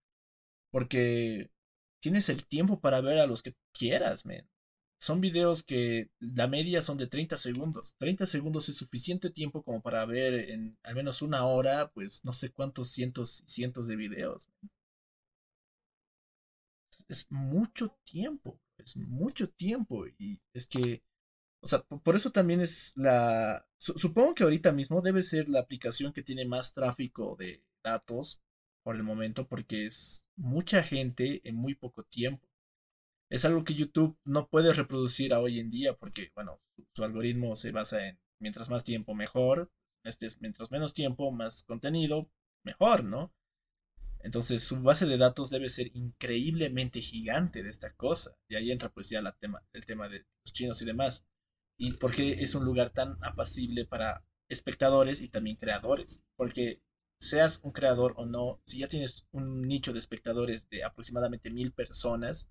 porque 0.72 1.50
tienes 2.00 2.30
el 2.30 2.46
tiempo 2.46 2.80
para 2.82 3.02
ver 3.02 3.18
a 3.18 3.26
los 3.26 3.42
que 3.42 3.56
quieras, 3.74 4.28
man 4.28 4.48
son 5.00 5.22
videos 5.22 5.64
que 5.64 6.10
la 6.20 6.48
media 6.48 6.82
son 6.82 6.98
de 6.98 7.08
30 7.08 7.38
segundos. 7.38 7.96
30 7.98 8.26
segundos 8.26 8.70
es 8.70 8.78
suficiente 8.78 9.30
tiempo 9.30 9.64
como 9.64 9.82
para 9.82 10.06
ver 10.06 10.50
en 10.50 10.78
al 10.84 10.96
menos 10.96 11.22
una 11.22 11.46
hora, 11.46 11.90
pues 11.92 12.24
no 12.26 12.34
sé 12.34 12.52
cuántos 12.52 12.90
cientos 12.92 13.42
y 13.42 13.50
cientos 13.50 13.88
de 13.88 13.96
videos. 13.96 14.50
Es 17.08 17.26
mucho 17.30 17.96
tiempo, 18.04 18.60
es 18.78 18.98
mucho 18.98 19.50
tiempo. 19.50 20.08
Y 20.08 20.40
es 20.54 20.68
que, 20.68 21.04
o 21.62 21.68
sea, 21.68 21.82
por 21.84 22.16
eso 22.16 22.32
también 22.32 22.62
es 22.62 22.94
la... 22.96 23.66
Supongo 23.78 24.36
que 24.36 24.44
ahorita 24.44 24.72
mismo 24.72 25.02
debe 25.02 25.24
ser 25.24 25.48
la 25.50 25.60
aplicación 25.60 26.12
que 26.14 26.24
tiene 26.24 26.46
más 26.46 26.74
tráfico 26.74 27.36
de 27.38 27.64
datos 27.84 28.42
por 28.84 28.96
el 28.96 29.04
momento, 29.04 29.48
porque 29.48 29.86
es 29.86 30.28
mucha 30.36 30.84
gente 30.84 31.42
en 31.48 31.56
muy 31.56 31.76
poco 31.76 32.04
tiempo 32.04 32.47
es 33.30 33.46
algo 33.46 33.64
que 33.64 33.74
YouTube 33.74 34.18
no 34.24 34.48
puede 34.48 34.74
reproducir 34.74 35.34
a 35.34 35.40
hoy 35.40 35.60
en 35.60 35.70
día 35.70 35.94
porque, 35.94 36.32
bueno, 36.36 36.62
su, 36.94 37.04
algoritmo 37.04 37.56
se 37.56 37.72
basa 37.72 38.08
en 38.08 38.20
mientras 38.40 38.70
más 38.70 38.84
tiempo 38.84 39.14
mejor, 39.16 39.72
este 40.04 40.26
es 40.26 40.40
mientras 40.42 40.72
menos 40.72 40.94
tiempo, 40.94 41.32
más 41.32 41.64
contenido, 41.64 42.30
mejor, 42.64 43.04
¿no? 43.04 43.34
Entonces 44.20 44.64
su 44.64 44.82
base 44.82 45.06
de 45.06 45.18
datos 45.18 45.50
debe 45.50 45.70
ser 45.70 45.92
increíblemente 45.96 47.02
gigante 47.02 47.64
de 47.64 47.70
esta 47.70 47.94
cosa. 47.94 48.36
Y 48.48 48.56
ahí 48.56 48.72
entra 48.72 48.90
pues 48.90 49.10
ya 49.10 49.22
la 49.22 49.34
tema, 49.34 49.64
el 49.74 49.86
tema 49.86 50.10
de 50.10 50.26
los 50.44 50.54
chinos 50.54 50.82
y 50.82 50.86
demás. 50.86 51.26
Y 51.78 51.94
por 51.94 52.14
qué 52.16 52.32
es 52.32 52.56
un 52.56 52.66
lugar 52.66 52.92
tan 52.92 53.18
apacible 53.22 53.86
para 53.86 54.26
espectadores 54.50 55.22
y 55.22 55.30
también 55.30 55.58
creadores. 55.58 56.24
Porque 56.36 56.82
seas 57.20 57.62
un 57.64 57.72
creador 57.72 58.14
o 58.18 58.26
no, 58.26 58.62
si 58.66 58.80
ya 58.80 58.88
tienes 58.88 59.28
un 59.32 59.62
nicho 59.62 59.94
de 59.94 60.00
espectadores 60.00 60.70
de 60.70 60.84
aproximadamente 60.84 61.50
mil 61.50 61.72
personas, 61.72 62.50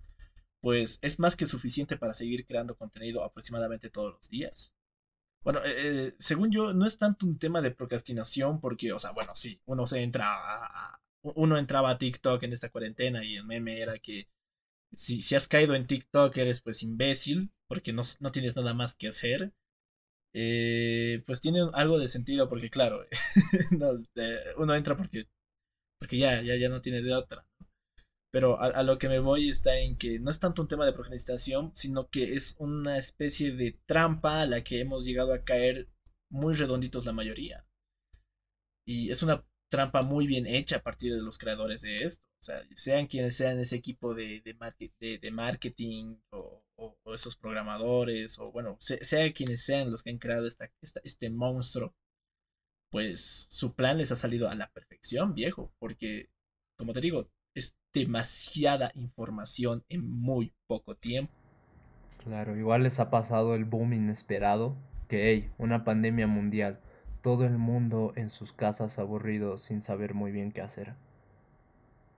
pues 0.61 0.99
es 1.01 1.19
más 1.19 1.35
que 1.35 1.45
suficiente 1.45 1.97
para 1.97 2.13
seguir 2.13 2.45
creando 2.45 2.75
contenido 2.75 3.23
aproximadamente 3.23 3.89
todos 3.89 4.13
los 4.13 4.29
días. 4.29 4.73
Bueno, 5.43 5.63
eh, 5.65 6.07
eh, 6.09 6.15
según 6.19 6.51
yo, 6.51 6.73
no 6.73 6.85
es 6.85 6.97
tanto 6.97 7.25
un 7.25 7.39
tema 7.39 7.61
de 7.61 7.71
procrastinación 7.71 8.59
porque, 8.59 8.91
o 8.93 8.99
sea, 8.99 9.11
bueno, 9.11 9.35
sí, 9.35 9.61
uno 9.65 9.87
se 9.87 10.01
entra 10.03 10.25
a, 10.27 11.01
uno 11.21 11.57
entraba 11.57 11.91
a 11.91 11.97
TikTok 11.97 12.43
en 12.43 12.53
esta 12.53 12.69
cuarentena 12.69 13.23
y 13.23 13.35
el 13.35 13.45
meme 13.45 13.79
era 13.79 13.97
que 13.99 14.27
si, 14.93 15.21
si 15.21 15.35
has 15.35 15.47
caído 15.47 15.75
en 15.75 15.87
TikTok 15.87 16.35
eres 16.37 16.61
pues 16.61 16.83
imbécil 16.83 17.51
porque 17.67 17.93
no, 17.93 18.03
no 18.19 18.31
tienes 18.31 18.55
nada 18.55 18.73
más 18.73 18.95
que 18.95 19.09
hacer. 19.09 19.53
Eh, 20.33 21.23
pues 21.25 21.41
tiene 21.41 21.61
algo 21.73 21.99
de 21.99 22.07
sentido 22.07 22.49
porque, 22.49 22.69
claro, 22.69 23.05
uno 24.57 24.75
entra 24.75 24.95
porque, 24.97 25.27
porque 25.99 26.17
ya, 26.17 26.41
ya, 26.41 26.55
ya 26.57 26.69
no 26.69 26.81
tiene 26.81 27.01
de 27.01 27.13
otra. 27.13 27.45
Pero 28.31 28.59
a, 28.61 28.83
lo 28.83 28.97
que 28.97 29.07
me 29.07 29.19
voy 29.19 29.49
está 29.49 29.77
en 29.79 29.97
que 29.97 30.19
no 30.19 30.31
es 30.31 30.39
tanto 30.39 30.61
un 30.61 30.67
tema 30.67 30.85
de 30.85 30.93
procrastinación, 30.93 31.71
sino 31.75 32.09
que 32.09 32.35
es 32.35 32.55
una 32.59 32.97
especie 32.97 33.51
de 33.53 33.79
trampa 33.85 34.41
a 34.41 34.45
la 34.45 34.63
que 34.63 34.81
hemos 34.81 35.05
llegado 35.05 35.33
a 35.33 35.43
caer 35.43 35.87
muy 36.29 36.53
redonditos 36.53 37.05
la 37.05 37.13
mayoría. 37.13 37.65
Y 38.85 39.11
es 39.11 39.23
una 39.23 39.45
trampa 39.69 40.01
muy 40.01 40.27
bien 40.27 40.45
hecha 40.47 40.77
a 40.77 40.83
partir 40.83 41.13
de 41.13 41.21
los 41.21 41.37
creadores 41.37 41.81
de 41.81 41.95
esto. 41.95 42.23
O 42.39 42.43
sea, 42.43 42.63
sean 42.75 43.07
quienes 43.07 43.35
sean 43.35 43.59
ese 43.59 43.75
equipo 43.75 44.13
de, 44.13 44.41
de, 44.41 45.31
marketing 45.31 46.17
o, 46.31 46.63
esos 47.13 47.35
programadores, 47.35 48.37
o 48.39 48.51
bueno, 48.51 48.77
sean 48.79 49.31
quienes 49.31 49.63
sean 49.63 49.89
los 49.91 50.03
que 50.03 50.11
han 50.11 50.19
creado 50.19 50.45
esta, 50.45 50.69
este 51.03 51.29
monstruo, 51.29 51.95
pues 52.91 53.47
su 53.49 53.73
plan 53.73 53.97
les 53.97 54.11
ha 54.11 54.15
salido 54.15 54.49
a 54.49 54.55
la 54.55 54.71
perfección, 54.71 55.33
viejo. 55.33 55.73
Porque, 55.79 56.29
como 56.77 56.93
te 56.93 57.01
digo, 57.01 57.31
es 57.57 57.75
demasiada 57.93 58.91
información 58.93 59.83
en 59.89 60.07
muy 60.09 60.53
poco 60.67 60.95
tiempo. 60.95 61.33
Claro, 62.23 62.55
igual 62.55 62.83
les 62.83 62.99
ha 62.99 63.09
pasado 63.09 63.55
el 63.55 63.65
boom 63.65 63.93
inesperado, 63.93 64.75
que 65.07 65.31
hey, 65.31 65.49
una 65.57 65.83
pandemia 65.83 66.27
mundial, 66.27 66.79
todo 67.21 67.45
el 67.45 67.57
mundo 67.57 68.13
en 68.15 68.29
sus 68.29 68.53
casas 68.53 68.99
aburridos 68.99 69.63
sin 69.63 69.81
saber 69.81 70.13
muy 70.13 70.31
bien 70.31 70.51
qué 70.51 70.61
hacer. 70.61 70.93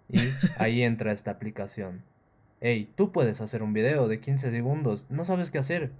Y 0.09 0.17
ahí 0.57 0.83
entra 0.83 1.13
esta 1.13 1.31
aplicación. 1.31 2.03
Hey, 2.59 2.91
tú 2.95 3.11
puedes 3.11 3.39
hacer 3.39 3.63
un 3.63 3.71
video 3.71 4.07
de 4.07 4.19
15 4.19 4.51
segundos, 4.51 5.07
no 5.09 5.23
sabes 5.23 5.51
qué 5.51 5.59
hacer. 5.59 5.91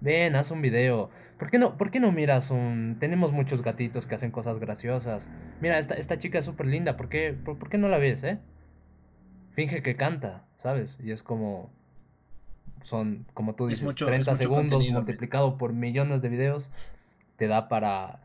Ven, 0.00 0.34
haz 0.34 0.50
un 0.50 0.60
video. 0.60 1.10
¿Por 1.38 1.50
qué 1.50 1.58
no, 1.58 1.76
por 1.76 1.90
qué 1.90 2.00
no 2.00 2.12
miras 2.12 2.50
un... 2.50 2.96
Tenemos 2.98 3.32
muchos 3.32 3.62
gatitos 3.62 4.06
que 4.06 4.14
hacen 4.14 4.30
cosas 4.30 4.58
graciosas. 4.58 5.28
Mira, 5.60 5.78
esta, 5.78 5.94
esta 5.94 6.18
chica 6.18 6.38
es 6.38 6.44
súper 6.44 6.66
linda, 6.66 6.96
¿por 6.96 7.08
qué, 7.08 7.32
por, 7.32 7.68
qué 7.68 7.78
no 7.78 7.88
la 7.88 7.98
ves, 7.98 8.24
eh? 8.24 8.38
Finge 9.56 9.82
que 9.82 9.96
canta, 9.96 10.46
¿sabes? 10.58 10.98
Y 11.02 11.12
es 11.12 11.22
como... 11.22 11.70
Son, 12.82 13.26
como 13.32 13.56
tú 13.56 13.66
dices, 13.66 13.96
30 13.96 14.36
segundos 14.36 14.86
multiplicado 14.90 15.56
por 15.56 15.72
millones 15.72 16.20
de 16.20 16.28
videos. 16.28 16.70
Te 17.36 17.48
da 17.48 17.68
para 17.68 18.20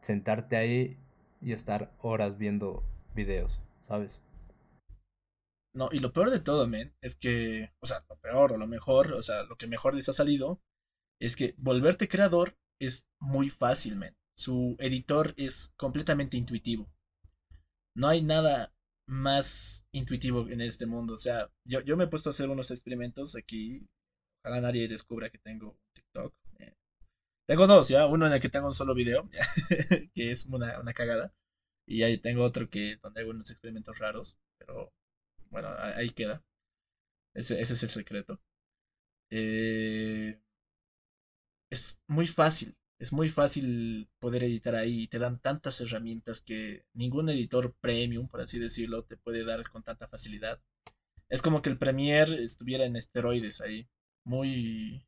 sentarte 0.00 0.56
ahí 0.56 0.96
y 1.42 1.52
estar 1.52 1.92
horas 2.00 2.38
viendo 2.38 2.84
videos, 3.12 3.60
¿sabes? 3.82 4.20
No, 5.74 5.88
y 5.90 5.98
lo 5.98 6.12
peor 6.12 6.30
de 6.30 6.38
todo, 6.38 6.68
men, 6.68 6.94
es 7.02 7.16
que, 7.16 7.72
o 7.80 7.86
sea, 7.86 8.04
lo 8.08 8.16
peor 8.16 8.52
o 8.52 8.56
lo 8.56 8.68
mejor, 8.68 9.12
o 9.14 9.22
sea, 9.22 9.42
lo 9.42 9.56
que 9.56 9.66
mejor 9.66 9.94
les 9.94 10.08
ha 10.08 10.12
salido 10.12 10.60
es 11.20 11.34
que 11.34 11.54
volverte 11.58 12.08
creador 12.08 12.56
es 12.80 13.08
muy 13.18 13.50
fácil, 13.50 13.96
men. 13.96 14.16
Su 14.36 14.76
editor 14.78 15.34
es 15.36 15.74
completamente 15.76 16.36
intuitivo. 16.36 16.88
No 17.96 18.06
hay 18.06 18.22
nada 18.22 18.72
más 19.08 19.86
intuitivo 19.92 20.48
en 20.48 20.60
este 20.60 20.86
mundo. 20.86 21.14
O 21.14 21.18
sea, 21.18 21.50
yo, 21.64 21.80
yo 21.80 21.96
me 21.96 22.04
he 22.04 22.08
puesto 22.08 22.28
a 22.28 22.32
hacer 22.32 22.48
unos 22.50 22.70
experimentos 22.70 23.36
aquí. 23.36 23.88
Ojalá 24.44 24.60
nadie 24.60 24.86
descubra 24.88 25.30
que 25.30 25.38
tengo 25.38 25.78
TikTok. 25.94 26.34
Eh, 26.60 26.74
tengo 27.46 27.66
dos, 27.66 27.88
ya. 27.88 28.06
Uno 28.06 28.26
en 28.26 28.34
el 28.34 28.40
que 28.40 28.50
tengo 28.50 28.68
un 28.68 28.74
solo 28.74 28.94
video, 28.94 29.28
que 30.14 30.30
es 30.30 30.46
una, 30.46 30.80
una, 30.80 30.92
cagada. 30.94 31.34
Y 31.86 32.02
ahí 32.02 32.18
tengo 32.18 32.44
otro 32.44 32.68
que 32.70 32.98
donde 33.02 33.22
hago 33.22 33.30
unos 33.30 33.50
experimentos 33.50 33.98
raros. 33.98 34.38
Pero 34.58 34.92
bueno, 35.50 35.68
ahí 35.78 36.10
queda. 36.10 36.44
Ese, 37.34 37.60
ese 37.60 37.74
es 37.74 37.82
el 37.84 37.88
secreto. 37.88 38.40
Eh, 39.30 40.40
es 41.70 42.00
muy 42.06 42.26
fácil, 42.26 42.76
es 42.98 43.12
muy 43.12 43.28
fácil 43.28 44.08
poder 44.18 44.44
editar 44.44 44.74
ahí. 44.74 45.06
Te 45.06 45.18
dan 45.18 45.38
tantas 45.38 45.80
herramientas 45.80 46.40
que 46.40 46.84
ningún 46.94 47.28
editor 47.28 47.72
premium, 47.80 48.28
por 48.28 48.40
así 48.40 48.58
decirlo, 48.58 49.04
te 49.04 49.16
puede 49.16 49.44
dar 49.44 49.68
con 49.70 49.82
tanta 49.82 50.08
facilidad. 50.08 50.60
Es 51.28 51.42
como 51.42 51.62
que 51.62 51.70
el 51.70 51.78
Premiere 51.78 52.42
estuviera 52.42 52.84
en 52.84 52.96
esteroides 52.96 53.60
ahí. 53.60 53.86
Muy, 54.24 55.06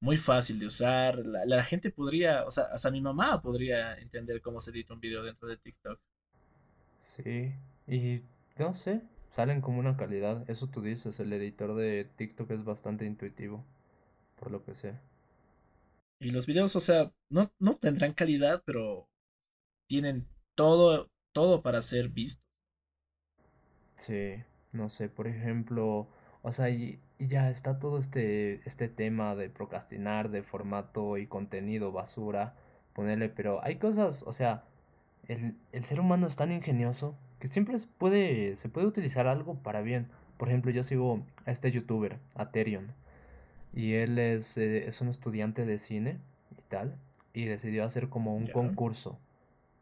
muy 0.00 0.16
fácil 0.16 0.58
de 0.60 0.66
usar. 0.66 1.24
La, 1.24 1.44
la, 1.44 1.64
gente 1.64 1.90
podría, 1.90 2.44
o 2.44 2.50
sea, 2.50 2.64
hasta 2.64 2.90
mi 2.90 3.00
mamá 3.00 3.42
podría 3.42 3.94
entender 3.94 4.40
cómo 4.40 4.60
se 4.60 4.70
edita 4.70 4.94
un 4.94 5.00
video 5.00 5.22
dentro 5.22 5.48
de 5.48 5.56
TikTok. 5.56 5.98
Sí, 7.00 7.52
y 7.88 8.22
no 8.58 8.74
sé, 8.74 9.02
salen 9.30 9.60
como 9.60 9.80
una 9.80 9.96
calidad. 9.96 10.48
Eso 10.48 10.68
tú 10.68 10.82
dices, 10.82 11.18
el 11.18 11.32
editor 11.32 11.74
de 11.74 12.04
TikTok 12.16 12.50
es 12.52 12.64
bastante 12.64 13.06
intuitivo, 13.06 13.64
por 14.38 14.52
lo 14.52 14.64
que 14.64 14.74
sé. 14.74 14.94
Y 16.22 16.30
los 16.30 16.46
videos, 16.46 16.76
o 16.76 16.80
sea, 16.80 17.10
no, 17.30 17.50
no 17.58 17.74
tendrán 17.74 18.12
calidad, 18.12 18.62
pero 18.64 19.08
tienen 19.88 20.28
todo, 20.54 21.10
todo 21.32 21.62
para 21.62 21.82
ser 21.82 22.10
vistos. 22.10 22.46
Sí, 23.96 24.34
no 24.70 24.88
sé, 24.88 25.08
por 25.08 25.26
ejemplo, 25.26 26.06
o 26.42 26.52
sea, 26.52 26.70
y, 26.70 27.00
ya 27.18 27.50
está 27.50 27.80
todo 27.80 27.98
este, 27.98 28.60
este 28.68 28.88
tema 28.88 29.34
de 29.34 29.50
procrastinar, 29.50 30.30
de 30.30 30.44
formato 30.44 31.18
y 31.18 31.26
contenido 31.26 31.90
basura, 31.90 32.54
ponerle, 32.94 33.28
pero 33.28 33.62
hay 33.64 33.76
cosas, 33.78 34.22
o 34.22 34.32
sea, 34.32 34.64
el, 35.26 35.56
el 35.72 35.84
ser 35.84 35.98
humano 35.98 36.28
es 36.28 36.36
tan 36.36 36.52
ingenioso 36.52 37.16
que 37.40 37.48
siempre 37.48 37.76
se 37.80 37.88
puede, 37.88 38.54
se 38.54 38.68
puede 38.68 38.86
utilizar 38.86 39.26
algo 39.26 39.56
para 39.56 39.82
bien. 39.82 40.08
Por 40.38 40.48
ejemplo, 40.48 40.70
yo 40.70 40.84
sigo 40.84 41.26
a 41.46 41.50
este 41.50 41.72
youtuber, 41.72 42.20
Aterion. 42.34 42.94
Y 43.74 43.94
él 43.94 44.18
es, 44.18 44.56
eh, 44.58 44.86
es 44.88 45.00
un 45.00 45.08
estudiante 45.08 45.64
de 45.64 45.78
cine 45.78 46.18
y 46.50 46.62
tal. 46.68 46.96
Y 47.34 47.46
decidió 47.46 47.84
hacer 47.84 48.08
como 48.08 48.36
un 48.36 48.46
concurso 48.46 49.18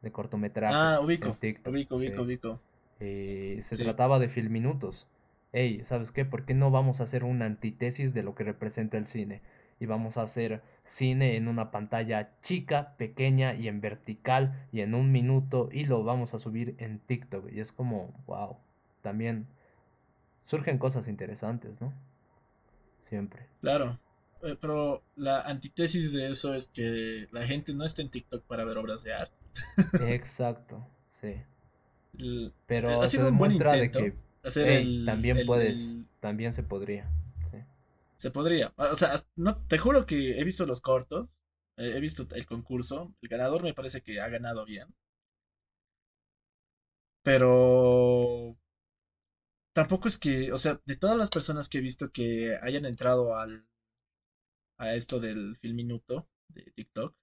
de 0.02 0.12
cortometrajes. 0.12 0.76
Ah, 0.76 1.00
ubico. 1.02 1.28
ubico, 1.30 1.96
ubico, 1.96 2.22
ubico. 2.22 2.60
Eh, 3.00 3.60
se 3.62 3.76
trataba 3.76 4.18
de 4.18 4.28
filminutos. 4.28 5.06
Ey, 5.52 5.84
¿sabes 5.84 6.12
qué? 6.12 6.24
¿Por 6.24 6.44
qué 6.44 6.54
no 6.54 6.70
vamos 6.70 7.00
a 7.00 7.04
hacer 7.04 7.24
una 7.24 7.46
antítesis 7.46 8.14
de 8.14 8.22
lo 8.22 8.34
que 8.34 8.44
representa 8.44 8.98
el 8.98 9.06
cine? 9.06 9.42
Y 9.80 9.86
vamos 9.86 10.16
a 10.16 10.22
hacer 10.22 10.62
cine 10.84 11.36
en 11.36 11.48
una 11.48 11.70
pantalla 11.70 12.30
chica, 12.42 12.94
pequeña 12.98 13.54
y 13.54 13.66
en 13.66 13.80
vertical 13.80 14.66
y 14.72 14.82
en 14.82 14.94
un 14.94 15.10
minuto 15.10 15.70
y 15.72 15.86
lo 15.86 16.04
vamos 16.04 16.34
a 16.34 16.38
subir 16.38 16.76
en 16.78 16.98
TikTok. 17.00 17.50
Y 17.50 17.60
es 17.60 17.72
como, 17.72 18.12
wow, 18.26 18.58
también 19.00 19.46
surgen 20.44 20.78
cosas 20.78 21.08
interesantes, 21.08 21.80
¿no? 21.80 21.92
Siempre. 23.02 23.46
Claro. 23.60 23.98
Eh, 24.42 24.56
pero 24.60 25.02
la 25.16 25.42
antítesis 25.42 26.12
de 26.12 26.30
eso 26.30 26.54
es 26.54 26.68
que 26.68 27.28
la 27.30 27.46
gente 27.46 27.74
no 27.74 27.84
está 27.84 28.02
en 28.02 28.10
TikTok 28.10 28.44
para 28.44 28.64
ver 28.64 28.78
obras 28.78 29.02
de 29.02 29.12
arte. 29.12 29.34
Exacto, 30.14 30.86
sí. 31.10 31.42
pero 32.66 33.06
se 33.06 33.22
demuestra 33.22 33.74
de 33.74 33.90
que 33.90 34.14
también 35.04 35.46
puedes, 35.46 35.94
también 36.20 36.54
se 36.54 36.62
podría. 36.62 37.10
Sí. 37.50 37.58
Se 38.16 38.30
podría. 38.30 38.72
O 38.76 38.96
sea, 38.96 39.12
no, 39.36 39.56
te 39.66 39.76
juro 39.76 40.06
que 40.06 40.38
he 40.38 40.44
visto 40.44 40.64
los 40.64 40.80
cortos, 40.80 41.28
he 41.76 42.00
visto 42.00 42.26
el 42.34 42.46
concurso, 42.46 43.12
el 43.20 43.28
ganador 43.28 43.62
me 43.62 43.74
parece 43.74 44.00
que 44.00 44.20
ha 44.20 44.28
ganado 44.28 44.64
bien. 44.64 44.88
Pero 47.22 48.56
tampoco 49.74 50.08
es 50.08 50.18
que, 50.18 50.52
o 50.52 50.58
sea, 50.58 50.80
de 50.84 50.96
todas 50.96 51.16
las 51.16 51.30
personas 51.30 51.68
que 51.68 51.78
he 51.78 51.80
visto 51.80 52.10
que 52.10 52.56
hayan 52.62 52.84
entrado 52.84 53.36
al 53.36 53.66
a 54.78 54.94
esto 54.94 55.20
del 55.20 55.56
film 55.58 55.76
minuto 55.76 56.28
de 56.48 56.62
TikTok, 56.74 57.14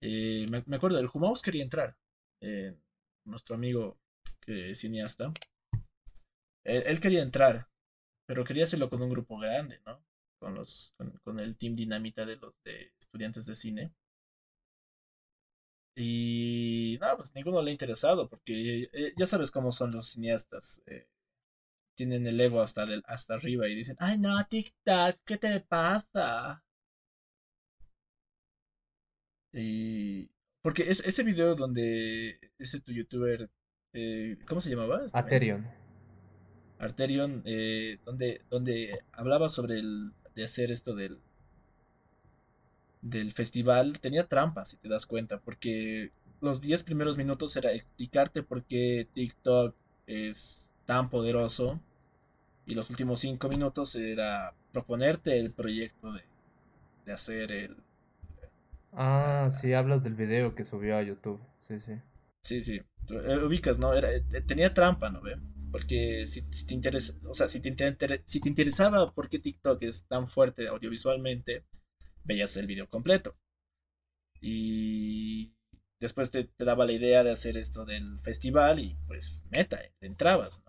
eh, 0.00 0.46
me, 0.48 0.76
acuerdo, 0.76 0.98
el 0.98 1.08
Humaus 1.12 1.42
quería 1.42 1.64
entrar, 1.64 1.96
eh, 2.40 2.76
nuestro 3.24 3.56
amigo 3.56 3.98
que 4.40 4.70
es 4.70 4.78
cineasta, 4.78 5.32
él, 6.64 7.00
quería 7.00 7.22
entrar, 7.22 7.68
pero 8.26 8.44
quería 8.44 8.64
hacerlo 8.64 8.88
con 8.90 9.02
un 9.02 9.10
grupo 9.10 9.38
grande, 9.38 9.80
¿no? 9.86 10.04
Con 10.38 10.54
los, 10.54 10.94
con, 11.24 11.40
el 11.40 11.56
team 11.58 11.74
dinamita 11.74 12.24
de 12.26 12.36
los 12.36 12.54
de 12.64 12.92
estudiantes 13.00 13.46
de 13.46 13.54
cine. 13.54 13.92
Y 15.96 16.98
no, 17.00 17.16
pues 17.16 17.34
ninguno 17.34 17.60
le 17.62 17.70
ha 17.70 17.72
interesado, 17.72 18.28
porque 18.28 18.88
eh, 18.92 19.12
ya 19.16 19.26
sabes 19.26 19.50
cómo 19.50 19.72
son 19.72 19.92
los 19.92 20.08
cineastas 20.10 20.82
tienen 21.98 22.28
el 22.28 22.40
ego 22.40 22.62
hasta, 22.62 22.86
hasta 23.06 23.34
arriba 23.34 23.68
y 23.68 23.74
dicen, 23.74 23.96
ay 23.98 24.18
no, 24.18 24.46
TikTok, 24.46 25.16
¿qué 25.24 25.36
te 25.36 25.60
pasa? 25.60 26.62
Y... 29.52 30.30
Porque 30.62 30.90
es, 30.90 31.00
ese 31.00 31.24
video 31.24 31.56
donde 31.56 32.38
ese 32.58 32.80
tu 32.80 32.92
youtuber, 32.92 33.50
eh, 33.92 34.38
¿cómo 34.46 34.60
se 34.60 34.70
llamaba? 34.70 35.04
Este 35.04 35.18
Arterion. 35.18 35.68
Arterion, 36.78 37.42
eh, 37.44 37.98
donde, 38.04 38.42
donde 38.48 39.00
hablaba 39.10 39.48
sobre 39.48 39.80
el, 39.80 40.12
de 40.36 40.44
hacer 40.44 40.70
esto 40.70 40.94
del, 40.94 41.18
del 43.02 43.32
festival, 43.32 43.98
tenía 43.98 44.28
trampas, 44.28 44.68
si 44.68 44.76
te 44.76 44.88
das 44.88 45.04
cuenta, 45.04 45.40
porque 45.40 46.12
los 46.40 46.60
10 46.60 46.84
primeros 46.84 47.16
minutos 47.16 47.56
era 47.56 47.72
explicarte 47.72 48.44
por 48.44 48.62
qué 48.62 49.08
TikTok 49.14 49.74
es 50.06 50.70
tan 50.84 51.10
poderoso 51.10 51.80
y 52.68 52.74
los 52.74 52.90
últimos 52.90 53.20
cinco 53.20 53.48
minutos 53.48 53.96
era 53.96 54.54
proponerte 54.72 55.38
el 55.38 55.52
proyecto 55.52 56.12
de, 56.12 56.22
de 57.06 57.12
hacer 57.12 57.50
el... 57.50 57.76
Ah, 58.92 59.48
sí, 59.50 59.72
hablas 59.72 60.04
del 60.04 60.14
video 60.14 60.54
que 60.54 60.64
subió 60.64 60.98
a 60.98 61.02
YouTube. 61.02 61.40
Sí, 61.58 61.80
sí. 61.80 61.92
Sí, 62.42 62.60
sí. 62.60 62.82
Eh, 63.08 63.38
ubicas, 63.38 63.78
¿no? 63.78 63.94
Era, 63.94 64.12
eh, 64.12 64.22
tenía 64.46 64.74
trampa, 64.74 65.08
¿no? 65.08 65.22
Porque 65.72 66.26
si, 66.26 66.42
si 66.50 66.66
te 66.66 66.74
interesa, 66.74 67.14
o 67.26 67.32
sea, 67.32 67.48
si 67.48 67.60
te, 67.60 67.72
si 68.26 68.40
te 68.40 68.48
interesaba 68.50 69.12
por 69.14 69.30
qué 69.30 69.38
TikTok 69.38 69.82
es 69.82 70.04
tan 70.04 70.28
fuerte 70.28 70.68
audiovisualmente, 70.68 71.64
veías 72.24 72.54
el 72.58 72.66
video 72.66 72.86
completo. 72.86 73.34
Y 74.42 75.54
después 76.00 76.30
te, 76.30 76.44
te, 76.44 76.64
daba 76.66 76.84
la 76.84 76.92
idea 76.92 77.24
de 77.24 77.30
hacer 77.30 77.56
esto 77.56 77.86
del 77.86 78.20
festival 78.20 78.78
y 78.78 78.94
pues 79.06 79.40
meta, 79.50 79.80
entrabas, 80.02 80.62
¿no? 80.66 80.67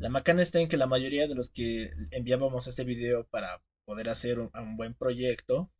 La 0.00 0.08
macana 0.08 0.40
está 0.40 0.60
en 0.60 0.68
que 0.68 0.78
la 0.78 0.86
mayoría 0.86 1.28
de 1.28 1.34
los 1.34 1.50
que 1.50 1.90
enviábamos 2.10 2.66
este 2.66 2.84
video 2.84 3.26
para 3.26 3.62
poder 3.84 4.08
hacer 4.08 4.38
un, 4.40 4.76
buen 4.78 4.94
proyecto, 4.94 5.70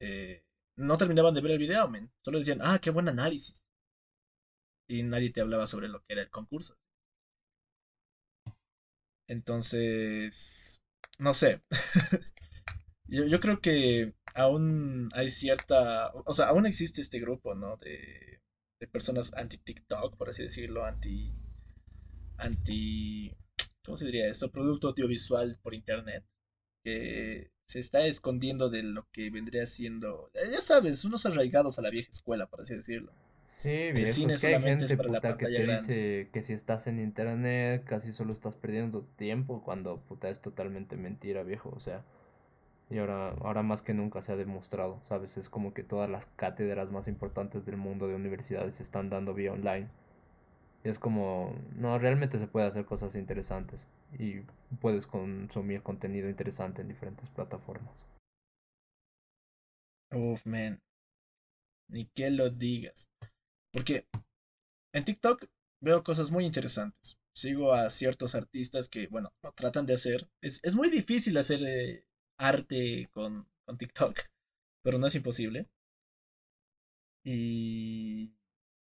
eh, 0.00 0.42
no 0.76 0.96
terminaban 0.96 1.34
de 1.34 1.42
ver 1.42 1.52
el 1.52 1.58
video, 1.58 1.86
men. 1.86 2.10
Solo 2.24 2.38
decían, 2.38 2.60
ah, 2.62 2.78
qué 2.80 2.88
buen 2.90 3.08
análisis. 3.08 3.66
Y 4.88 5.02
nadie 5.02 5.30
te 5.30 5.42
hablaba 5.42 5.66
sobre 5.66 5.88
lo 5.88 6.00
que 6.00 6.14
era 6.14 6.22
el 6.22 6.30
concurso. 6.30 6.78
Entonces, 9.28 10.82
no 11.18 11.34
sé. 11.34 11.62
Yo, 13.08 13.40
creo 13.40 13.60
que 13.60 14.14
aún 14.34 15.10
hay 15.12 15.28
cierta, 15.28 16.12
o 16.14 16.32
sea, 16.32 16.46
aún 16.48 16.64
existe 16.64 17.02
este 17.02 17.20
grupo, 17.20 17.54
¿no? 17.54 17.76
De, 17.76 18.40
de 18.80 18.86
personas 18.88 19.34
anti-TikTok, 19.34 20.16
por 20.16 20.30
así 20.30 20.44
decirlo, 20.44 20.84
anti, 20.84 21.34
anti, 22.38 23.36
¿cómo 23.86 23.96
se 23.96 24.06
diría 24.06 24.28
esto? 24.28 24.50
Producto 24.50 24.88
audiovisual 24.88 25.58
por 25.62 25.74
internet, 25.74 26.24
que 26.82 27.50
se 27.66 27.78
está 27.78 28.06
escondiendo 28.06 28.68
de 28.68 28.82
lo 28.82 29.08
que 29.12 29.30
vendría 29.30 29.64
siendo, 29.66 30.30
ya 30.34 30.60
sabes, 30.60 31.04
unos 31.04 31.24
arraigados 31.24 31.78
a 31.78 31.82
la 31.82 31.90
vieja 31.90 32.10
escuela, 32.10 32.46
por 32.46 32.60
así 32.60 32.74
decirlo. 32.74 33.12
Sí, 33.46 33.92
bien, 33.92 33.98
es 33.98 34.40
que 34.40 34.54
hay 34.54 34.60
gente 34.60 34.96
puta, 34.96 35.36
que 35.36 35.46
te 35.46 35.66
dice 35.66 36.30
que 36.32 36.42
si 36.42 36.52
estás 36.52 36.88
en 36.88 36.98
internet 36.98 37.84
casi 37.84 38.12
solo 38.12 38.32
estás 38.32 38.56
perdiendo 38.56 39.02
tiempo 39.16 39.62
cuando 39.62 40.00
puta 40.00 40.28
es 40.28 40.40
totalmente 40.40 40.96
mentira, 40.96 41.44
viejo, 41.44 41.72
o 41.74 41.78
sea, 41.78 42.04
y 42.90 42.98
ahora, 42.98 43.30
ahora 43.40 43.62
más 43.62 43.82
que 43.82 43.94
nunca 43.94 44.20
se 44.20 44.32
ha 44.32 44.36
demostrado, 44.36 45.00
¿sabes? 45.08 45.36
Es 45.36 45.48
como 45.48 45.74
que 45.74 45.84
todas 45.84 46.10
las 46.10 46.26
cátedras 46.36 46.90
más 46.90 47.06
importantes 47.06 47.64
del 47.64 47.76
mundo 47.76 48.08
de 48.08 48.16
universidades 48.16 48.74
se 48.74 48.82
están 48.82 49.10
dando 49.10 49.32
vía 49.32 49.52
online. 49.52 49.88
Es 50.86 51.00
como, 51.00 51.52
no, 51.74 51.98
realmente 51.98 52.38
se 52.38 52.46
puede 52.46 52.66
hacer 52.66 52.84
cosas 52.84 53.16
interesantes 53.16 53.88
y 54.20 54.42
puedes 54.80 55.04
consumir 55.08 55.82
contenido 55.82 56.28
interesante 56.28 56.80
en 56.80 56.86
diferentes 56.86 57.28
plataformas. 57.30 58.04
Uf, 60.12 60.46
man. 60.46 60.80
Ni 61.88 62.04
que 62.14 62.30
lo 62.30 62.50
digas. 62.50 63.10
Porque 63.72 64.06
en 64.94 65.04
TikTok 65.04 65.46
veo 65.80 66.04
cosas 66.04 66.30
muy 66.30 66.44
interesantes. 66.44 67.18
Sigo 67.34 67.72
a 67.72 67.90
ciertos 67.90 68.36
artistas 68.36 68.88
que, 68.88 69.08
bueno, 69.08 69.32
tratan 69.56 69.86
de 69.86 69.94
hacer. 69.94 70.28
Es, 70.40 70.60
es 70.62 70.76
muy 70.76 70.88
difícil 70.88 71.36
hacer 71.36 71.64
eh, 71.66 72.06
arte 72.38 73.10
con, 73.12 73.48
con 73.64 73.76
TikTok, 73.76 74.20
pero 74.84 74.98
no 74.98 75.08
es 75.08 75.16
imposible. 75.16 75.66
Y 77.24 78.35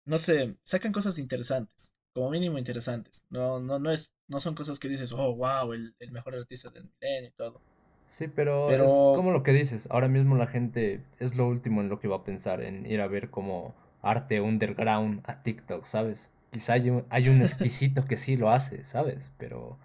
no 0.05 0.17
sé, 0.17 0.55
sacan 0.63 0.91
cosas 0.91 1.19
interesantes, 1.19 1.93
como 2.13 2.29
mínimo 2.31 2.57
interesantes. 2.57 3.23
No, 3.29 3.59
no, 3.59 3.79
no 3.79 3.91
es, 3.91 4.13
no 4.27 4.39
son 4.39 4.55
cosas 4.55 4.79
que 4.79 4.89
dices, 4.89 5.11
oh 5.13 5.35
wow, 5.35 5.73
el, 5.73 5.93
mejor 6.11 6.35
artista 6.35 6.69
del 6.69 6.89
milenio 7.01 7.29
y 7.29 7.33
todo. 7.33 7.61
Sí, 8.07 8.27
pero, 8.27 8.71
es 8.71 8.91
como 9.15 9.31
lo 9.31 9.43
que 9.43 9.53
dices, 9.53 9.87
ahora 9.91 10.07
mismo 10.07 10.35
la 10.35 10.47
gente 10.47 11.03
es 11.19 11.35
lo 11.35 11.47
último 11.47 11.81
en 11.81 11.89
lo 11.89 11.99
que 11.99 12.07
va 12.07 12.17
a 12.17 12.23
pensar, 12.23 12.61
en 12.61 12.85
ir 12.85 13.01
a 13.01 13.07
ver 13.07 13.29
como 13.29 13.75
arte 14.01 14.41
underground 14.41 15.21
a 15.25 15.43
TikTok, 15.43 15.85
¿sabes? 15.85 16.31
Quizá 16.51 16.73
hay 16.73 16.89
un, 16.89 17.05
hay 17.09 17.29
un 17.29 17.41
exquisito 17.41 18.05
que 18.05 18.17
sí 18.17 18.35
lo 18.35 18.49
hace, 18.49 18.83
¿sabes? 18.83 19.31
Pero 19.37 19.77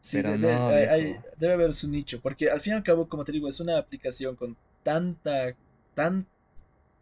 Sí, 0.00 0.22
debe 0.22 1.52
haber 1.52 1.74
su 1.74 1.88
nicho, 1.90 2.20
porque 2.20 2.50
al 2.50 2.60
fin 2.60 2.72
y 2.72 2.76
al 2.76 2.82
cabo, 2.82 3.08
como 3.08 3.24
te 3.24 3.32
digo, 3.32 3.48
es 3.48 3.60
una 3.60 3.76
aplicación 3.76 4.34
con 4.34 4.56
tanta, 4.82 5.54
tan, 5.94 6.26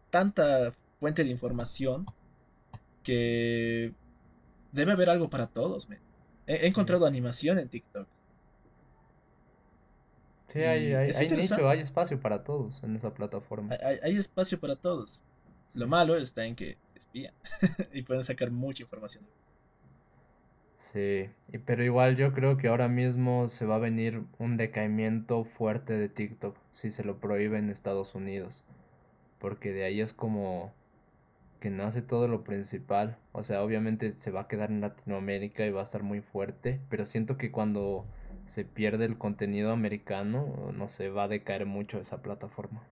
tanta 0.09 0.73
fuente 0.99 1.23
de 1.23 1.29
información 1.29 2.05
que 3.03 3.93
debe 4.71 4.91
haber 4.91 5.09
algo 5.09 5.29
para 5.29 5.47
todos. 5.47 5.87
He, 6.47 6.67
encontrado 6.67 7.05
animación 7.05 7.59
en 7.59 7.69
TikTok. 7.69 8.07
Sí, 10.49 10.59
hay, 10.59 10.93
hay, 10.93 11.11
hay 11.11 11.29
nicho, 11.29 11.69
hay 11.69 11.79
espacio 11.79 12.19
para 12.19 12.43
todos 12.43 12.83
en 12.83 12.95
esa 12.95 13.13
plataforma. 13.13 13.75
Hay, 13.83 13.99
hay 14.01 14.17
espacio 14.17 14.59
para 14.59 14.75
todos. 14.75 15.23
Lo 15.73 15.87
malo 15.87 16.15
está 16.15 16.45
en 16.45 16.55
que 16.55 16.77
espían 16.95 17.33
y 17.93 18.01
pueden 18.01 18.23
sacar 18.23 18.49
mucha 18.49 18.83
información. 18.83 19.23
Sí, 20.79 21.29
pero 21.65 21.83
igual 21.83 22.15
yo 22.15 22.31
creo 22.33 22.55
que 22.55 22.69
ahora 22.69 22.87
mismo 22.87 23.49
se 23.49 23.65
va 23.65 23.75
a 23.75 23.79
venir 23.79 24.23
un 24.39 24.55
decaimiento 24.55 25.43
fuerte 25.43 25.93
de 25.93 26.07
TikTok 26.07 26.55
si 26.73 26.91
se 26.91 27.03
lo 27.03 27.19
prohíbe 27.19 27.59
en 27.59 27.69
Estados 27.69 28.15
Unidos. 28.15 28.63
Porque 29.39 29.73
de 29.73 29.83
ahí 29.83 29.99
es 29.99 30.13
como 30.13 30.73
que 31.59 31.69
nace 31.69 32.01
todo 32.01 32.27
lo 32.27 32.43
principal. 32.43 33.17
O 33.31 33.43
sea, 33.43 33.63
obviamente 33.63 34.15
se 34.15 34.31
va 34.31 34.41
a 34.41 34.47
quedar 34.47 34.71
en 34.71 34.81
Latinoamérica 34.81 35.65
y 35.65 35.71
va 35.71 35.81
a 35.81 35.83
estar 35.83 36.03
muy 36.03 36.21
fuerte. 36.21 36.81
Pero 36.89 37.05
siento 37.05 37.37
que 37.37 37.51
cuando 37.51 38.05
se 38.47 38.65
pierde 38.65 39.05
el 39.05 39.17
contenido 39.17 39.71
americano, 39.71 40.71
no 40.73 40.89
se 40.89 41.09
va 41.09 41.23
a 41.23 41.27
decaer 41.27 41.65
mucho 41.65 41.99
esa 41.99 42.21
plataforma. 42.21 42.89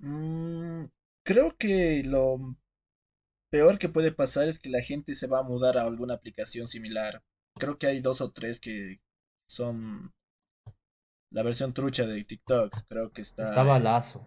Mm, 0.00 0.86
creo 1.24 1.56
que 1.56 2.02
lo 2.04 2.38
peor 3.50 3.78
que 3.78 3.88
puede 3.88 4.10
pasar 4.10 4.48
es 4.48 4.58
que 4.58 4.70
la 4.70 4.82
gente 4.82 5.14
se 5.14 5.28
va 5.28 5.40
a 5.40 5.44
mudar 5.44 5.78
a 5.78 5.82
alguna 5.82 6.14
aplicación 6.14 6.66
similar. 6.66 7.22
Creo 7.58 7.78
que 7.78 7.86
hay 7.86 8.00
dos 8.00 8.20
o 8.20 8.32
tres 8.32 8.58
que 8.58 9.00
son 9.48 10.12
la 11.30 11.42
versión 11.42 11.72
trucha 11.72 12.06
de 12.06 12.24
TikTok. 12.24 12.74
Creo 12.88 13.12
que 13.12 13.20
está. 13.20 13.44
Estaba 13.44 13.78
Lazo, 13.78 14.26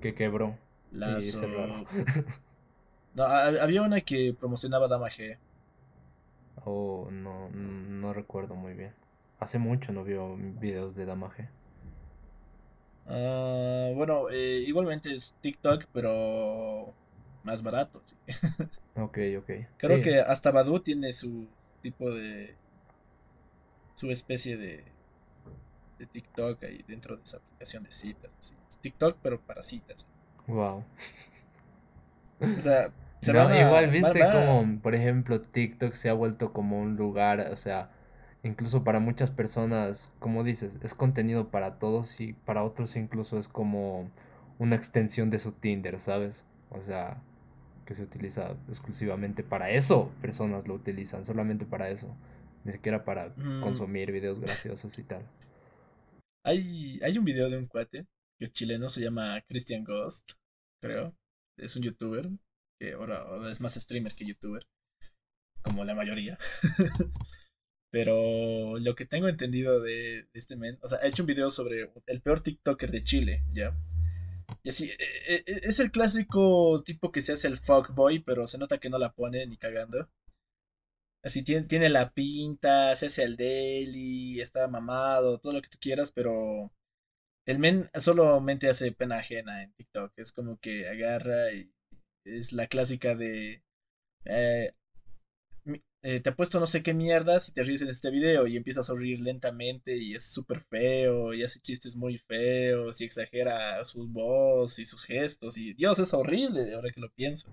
que 0.00 0.14
quebró. 0.14 0.58
Lazo. 0.92 1.46
no, 3.14 3.24
había 3.24 3.82
una 3.82 4.00
que 4.00 4.34
promocionaba 4.38 4.88
Dama 4.88 5.08
G. 5.08 5.38
Oh, 6.64 7.08
no, 7.10 7.48
no 7.50 8.12
recuerdo 8.12 8.54
muy 8.54 8.74
bien. 8.74 8.92
Hace 9.38 9.58
mucho 9.58 9.92
no 9.92 10.04
vio 10.04 10.36
videos 10.36 10.94
de 10.94 11.04
Dama 11.04 11.30
G. 11.30 11.48
Ah, 13.08 13.90
bueno, 13.94 14.30
eh, 14.30 14.64
igualmente 14.66 15.12
es 15.12 15.36
TikTok, 15.40 15.84
pero 15.92 16.94
más 17.44 17.62
barato. 17.62 18.02
Ok, 18.98 19.18
ok. 19.38 19.50
Creo 19.76 20.00
que 20.00 20.20
hasta 20.20 20.50
Badu 20.50 20.80
tiene 20.80 21.12
su 21.12 21.46
tipo 21.82 22.10
de. 22.10 22.56
su 23.92 24.10
especie 24.10 24.56
de. 24.56 24.84
de 25.98 26.06
TikTok 26.06 26.64
ahí 26.64 26.82
dentro 26.88 27.14
de 27.14 27.22
esa 27.22 27.36
aplicación 27.36 27.84
de 27.84 27.90
citas. 27.90 28.56
TikTok, 28.80 29.18
pero 29.22 29.38
para 29.38 29.60
citas. 29.60 30.08
Wow. 30.46 30.84
O 32.40 32.60
sea, 32.60 32.92
igual 33.22 33.90
viste 33.90 34.20
como, 34.20 34.80
por 34.80 34.94
ejemplo, 34.94 35.40
TikTok 35.40 35.94
se 35.94 36.08
ha 36.08 36.12
vuelto 36.12 36.52
como 36.52 36.80
un 36.80 36.96
lugar, 36.96 37.48
o 37.52 37.56
sea, 37.56 37.90
incluso 38.42 38.84
para 38.84 39.00
muchas 39.00 39.30
personas, 39.30 40.12
como 40.18 40.44
dices, 40.44 40.78
es 40.82 40.94
contenido 40.94 41.48
para 41.48 41.78
todos 41.78 42.20
y 42.20 42.32
para 42.32 42.62
otros 42.62 42.96
incluso 42.96 43.38
es 43.38 43.48
como 43.48 44.10
una 44.58 44.76
extensión 44.76 45.30
de 45.30 45.38
su 45.38 45.52
Tinder, 45.52 46.00
¿sabes? 46.00 46.46
O 46.70 46.82
sea, 46.82 47.22
que 47.84 47.94
se 47.94 48.02
utiliza 48.02 48.56
exclusivamente 48.68 49.42
para 49.42 49.70
eso. 49.70 50.10
Personas 50.20 50.66
lo 50.66 50.74
utilizan 50.74 51.24
solamente 51.24 51.64
para 51.64 51.90
eso. 51.90 52.14
Ni 52.64 52.72
siquiera 52.72 53.04
para 53.04 53.28
mm. 53.36 53.60
consumir 53.62 54.10
videos 54.12 54.40
graciosos 54.40 54.98
y 54.98 55.04
tal. 55.04 55.22
Hay, 56.44 57.00
hay 57.02 57.18
un 57.18 57.24
video 57.24 57.48
de 57.48 57.58
un 57.58 57.66
cuate 57.66 58.06
que 58.38 58.44
es 58.44 58.52
chileno, 58.52 58.88
se 58.88 59.00
llama 59.00 59.42
Christian 59.48 59.84
Ghost, 59.84 60.32
creo. 60.80 61.16
Es 61.58 61.76
un 61.76 61.82
youtuber, 61.82 62.28
que 62.78 62.92
ahora, 62.92 63.50
es 63.50 63.60
más 63.60 63.74
streamer 63.74 64.14
que 64.14 64.26
youtuber, 64.26 64.66
como 65.62 65.84
la 65.84 65.94
mayoría. 65.94 66.38
Pero 67.90 68.78
lo 68.78 68.94
que 68.94 69.06
tengo 69.06 69.28
entendido 69.28 69.80
de, 69.80 70.28
este 70.34 70.56
men, 70.56 70.78
o 70.82 70.88
sea, 70.88 70.98
ha 70.98 71.06
hecho 71.06 71.22
un 71.22 71.28
video 71.28 71.50
sobre 71.50 71.90
el 72.06 72.20
peor 72.20 72.40
TikToker 72.40 72.90
de 72.90 73.04
Chile, 73.04 73.44
¿ya? 73.54 73.74
Y 74.62 74.68
así, 74.68 74.90
e, 74.90 75.34
e, 75.34 75.44
e, 75.46 75.60
es 75.62 75.80
el 75.80 75.90
clásico 75.90 76.82
tipo 76.84 77.10
que 77.12 77.22
se 77.22 77.32
hace 77.32 77.48
el 77.48 77.58
fuckboy, 77.58 78.18
pero 78.20 78.46
se 78.46 78.58
nota 78.58 78.78
que 78.78 78.90
no 78.90 78.98
la 78.98 79.12
pone 79.14 79.46
ni 79.46 79.56
cagando. 79.56 80.10
Así 81.22 81.42
tiene, 81.42 81.66
tiene 81.66 81.88
la 81.88 82.12
pinta, 82.12 82.94
se 82.96 83.06
hace 83.06 83.22
el 83.24 83.36
daily, 83.36 84.40
está 84.40 84.68
mamado, 84.68 85.38
todo 85.38 85.54
lo 85.54 85.62
que 85.62 85.68
tú 85.68 85.78
quieras, 85.80 86.12
pero 86.12 86.72
el 87.46 87.58
men 87.58 87.88
solamente 87.94 88.68
hace 88.68 88.92
pena 88.92 89.18
ajena 89.18 89.62
en 89.62 89.72
TikTok. 89.72 90.12
Es 90.16 90.32
como 90.32 90.58
que 90.58 90.88
agarra 90.88 91.52
y 91.52 91.70
es 92.24 92.52
la 92.52 92.66
clásica 92.66 93.14
de 93.14 93.62
eh, 94.24 94.72
eh, 96.02 96.20
te 96.20 96.30
ha 96.30 96.36
puesto 96.36 96.60
no 96.60 96.68
sé 96.68 96.84
qué 96.84 96.94
mierdas 96.94 97.48
y 97.48 97.52
te 97.52 97.64
ríes 97.64 97.82
en 97.82 97.88
este 97.88 98.10
video 98.10 98.46
y 98.46 98.56
empiezas 98.56 98.88
a 98.90 98.94
reír 98.94 99.18
lentamente 99.18 99.96
y 99.96 100.14
es 100.14 100.22
súper 100.24 100.60
feo 100.60 101.34
y 101.34 101.42
hace 101.42 101.58
chistes 101.58 101.96
muy 101.96 102.16
feos 102.16 103.00
y 103.00 103.04
exagera 103.04 103.82
sus 103.82 104.08
voz 104.12 104.78
y 104.78 104.84
sus 104.84 105.04
gestos 105.04 105.58
y 105.58 105.72
Dios, 105.74 105.98
es 105.98 106.14
horrible 106.14 106.72
ahora 106.74 106.90
que 106.92 107.00
lo 107.00 107.10
pienso. 107.10 107.48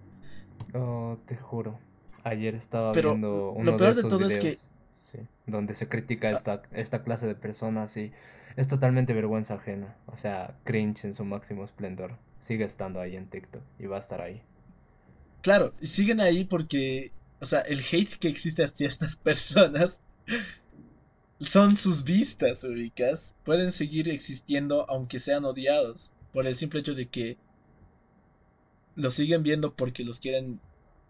Oh, 0.76 1.18
te 1.26 1.36
juro. 1.36 1.80
Ayer 2.24 2.54
estaba 2.54 2.92
viendo 2.92 3.54
uno 3.54 3.72
lo 3.72 3.78
peor 3.78 3.96
de, 3.96 4.02
todo 4.04 4.26
es 4.26 4.38
que 4.38 4.58
donde 5.48 5.76
se 5.76 5.88
critica 5.88 6.28
ah. 6.28 6.32
esta, 6.32 6.62
esta 6.74 7.04
clase 7.04 7.26
de 7.26 7.36
personas 7.36 7.98
y 7.98 8.12
es 8.56 8.68
totalmente 8.68 9.14
vergüenza 9.14 9.56
ajena. 9.56 9.96
O 10.08 10.18
sea, 10.18 10.58
cringe 10.64 11.06
en 11.06 11.16
su 11.16 11.26
máximo 11.26 11.64
esplendor. 11.64 12.18
Sigue 12.40 12.66
estando 12.66 13.00
ahí 13.00 13.16
en 13.16 13.28
TikTok 13.28 13.64
y 13.80 13.86
va 13.86 13.98
a 13.98 14.02
estar 14.02 14.22
ahí. 14.22 14.42
Claro, 15.42 15.74
y 15.82 15.88
siguen 15.88 16.22
ahí 16.22 16.46
porque 16.46 17.12
o 17.44 17.46
sea, 17.46 17.60
el 17.60 17.82
hate 17.82 18.16
que 18.20 18.30
existe 18.30 18.64
hacia 18.64 18.88
estas 18.88 19.18
personas 19.18 20.02
son 21.42 21.76
sus 21.76 22.06
vistas, 22.06 22.64
ubicas. 22.64 23.36
Pueden 23.44 23.74
seguir 23.74 24.08
existiendo 24.08 24.90
aunque 24.90 25.20
sean 25.20 25.44
odiados. 25.44 26.14
Por 26.32 26.48
el 26.48 26.56
simple 26.56 26.80
hecho 26.80 26.96
de 26.96 27.10
que 27.10 27.38
los 28.96 29.16
siguen 29.16 29.44
viendo 29.44 29.76
porque 29.76 30.06
los 30.06 30.22
quieren 30.22 30.62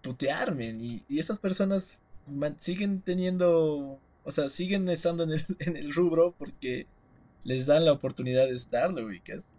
putearme. 0.01 0.69
Y, 0.69 1.03
y 1.07 1.19
estas 1.19 1.37
personas 1.37 2.01
siguen 2.57 3.01
teniendo. 3.01 3.99
O 4.23 4.31
sea, 4.31 4.49
siguen 4.49 4.89
estando 4.89 5.25
en 5.25 5.33
el, 5.33 5.45
en 5.59 5.77
el 5.77 5.93
rubro 5.93 6.33
porque 6.35 6.87
les 7.43 7.65
dan 7.65 7.85
la 7.85 7.93
oportunidad 7.93 8.45
de 8.45 8.53
estarlo, 8.53 9.05
ubicas. 9.05 9.49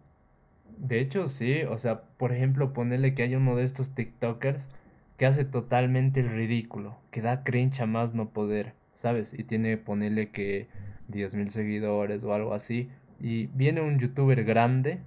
De 0.79 1.01
hecho, 1.01 1.29
sí, 1.29 1.63
o 1.63 1.79
sea, 1.79 2.03
por 2.03 2.33
ejemplo, 2.33 2.73
ponerle 2.73 3.15
que 3.15 3.23
hay 3.23 3.35
uno 3.35 3.57
de 3.57 3.65
estos 3.65 3.95
TikTokers 3.95 4.69
que 5.17 5.27
hace 5.27 5.45
totalmente 5.45 6.21
el 6.21 6.31
ridículo, 6.31 6.97
que 7.11 7.23
da 7.23 7.45
cringe 7.45 7.81
a 7.81 7.87
más 7.87 8.15
no 8.15 8.31
poder, 8.31 8.75
¿sabes? 8.95 9.33
Y 9.33 9.45
tiene, 9.45 9.77
ponerle 9.77 10.31
que 10.31 10.67
10.000 11.11 11.51
seguidores 11.51 12.25
o 12.25 12.35
algo 12.35 12.55
así, 12.55 12.89
y 13.21 13.47
viene 13.49 13.81
un 13.81 13.99
youtuber 13.99 14.45
grande 14.45 15.01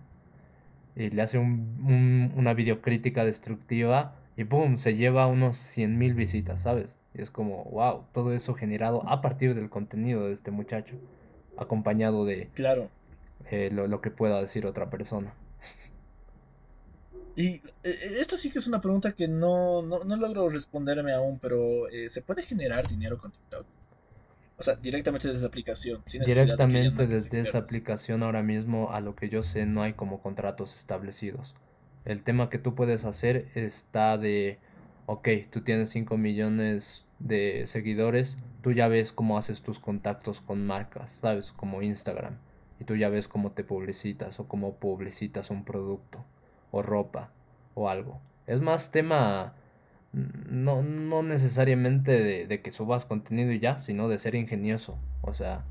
y 0.96 1.10
le 1.10 1.22
hace 1.22 1.38
un, 1.38 2.32
una 2.36 2.54
videocrítica 2.54 3.26
destructiva 3.26 4.16
y 4.38 4.44
¡boom! 4.44 4.78
se 4.78 4.96
lleva 4.96 5.28
unos 5.28 5.58
100.000 5.58 6.16
visitas, 6.16 6.62
¿sabes? 6.62 6.96
Y 7.14 7.22
es 7.22 7.30
como, 7.30 7.66
wow, 7.66 8.06
todo 8.14 8.32
eso 8.34 8.54
generado 8.54 9.08
a 9.10 9.22
partir 9.22 9.56
del 9.56 9.70
contenido 9.70 10.28
de 10.28 10.34
este 10.34 10.52
muchacho, 10.52 10.96
acompañado 11.58 12.26
de 12.26 12.50
claro. 12.54 12.90
Eh, 13.50 13.70
lo, 13.72 13.88
lo 13.88 14.02
que 14.02 14.12
pueda 14.12 14.42
decir 14.42 14.66
otra 14.66 14.90
persona. 14.90 15.34
Y 17.38 17.62
eh, 17.84 17.94
esta 18.20 18.36
sí 18.36 18.50
que 18.50 18.58
es 18.58 18.68
una 18.68 18.82
pregunta 18.82 19.12
que 19.12 19.28
no, 19.28 19.84
no, 19.84 20.04
no 20.04 20.16
logro 20.16 20.50
responderme 20.50 21.14
aún, 21.14 21.38
pero 21.38 21.88
eh, 21.90 22.10
¿se 22.10 22.24
puede 22.24 22.42
generar 22.42 22.88
dinero 22.88 23.20
con 23.20 23.32
TikTok? 23.32 23.66
O 24.58 24.64
sea, 24.64 24.76
directamente 24.76 25.28
desde 25.28 25.42
esa 25.42 25.48
aplicación. 25.48 26.02
directamente 26.26 27.06
desde 27.06 27.42
esa 27.42 27.60
aplicación 27.60 28.24
ahora 28.24 28.42
mismo, 28.42 28.92
a 28.92 29.02
lo 29.02 29.16
que 29.16 29.30
yo 29.30 29.44
sé, 29.44 29.68
no 29.68 29.84
hay 29.84 29.94
como 29.94 30.20
contratos 30.20 30.76
establecidos. 30.76 31.56
El 32.06 32.24
tema 32.24 32.50
que 32.50 32.58
tú 32.58 32.74
puedes 32.74 33.06
hacer 33.06 33.50
está 33.54 34.18
de, 34.18 34.58
ok, 35.06 35.28
tú 35.52 35.62
tienes 35.62 35.92
5 35.92 36.18
millones 36.18 37.06
de 37.20 37.66
seguidores, 37.68 38.40
tú 38.68 38.74
ya 38.74 38.90
ves 38.90 39.14
cómo 39.14 39.38
haces 39.38 39.62
tus 39.62 39.80
contactos 39.80 40.42
con 40.42 40.68
marcas, 40.68 41.20
¿sabes? 41.22 41.54
Como 41.54 41.82
Instagram. 41.82 42.36
Y 42.82 42.84
tú 42.84 42.98
ya 42.98 43.08
ves 43.08 43.30
cómo 43.30 43.54
te 43.54 43.64
publicitas 43.64 44.42
o 44.42 44.50
cómo 44.50 44.76
publicitas 44.76 45.52
un 45.52 45.64
producto 45.64 46.26
o 46.72 46.82
ropa 46.82 47.32
o 47.76 47.88
algo. 47.88 48.20
Es 48.46 48.60
más 48.60 48.92
tema 48.92 49.54
no, 50.12 50.84
no 50.84 51.24
necesariamente 51.24 52.46
de, 52.46 52.62
que 52.62 52.72
subas 52.72 53.06
contenido 53.06 53.54
y 53.54 53.62
ya, 53.62 53.80
sino 53.80 54.10
de 54.10 54.20
ser 54.20 54.36
ingenioso. 54.36 55.00
O 55.22 55.34
sea, 55.34 55.64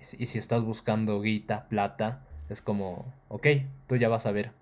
y 0.00 0.24
si 0.24 0.38
estás 0.38 0.62
buscando 0.62 1.20
guita, 1.20 1.68
plata, 1.68 2.24
es 2.48 2.62
como, 2.62 3.12
ok, 3.28 3.46
tú 3.88 3.96
ya 3.96 4.08
vas 4.08 4.24
a 4.24 4.32
ver 4.32 4.52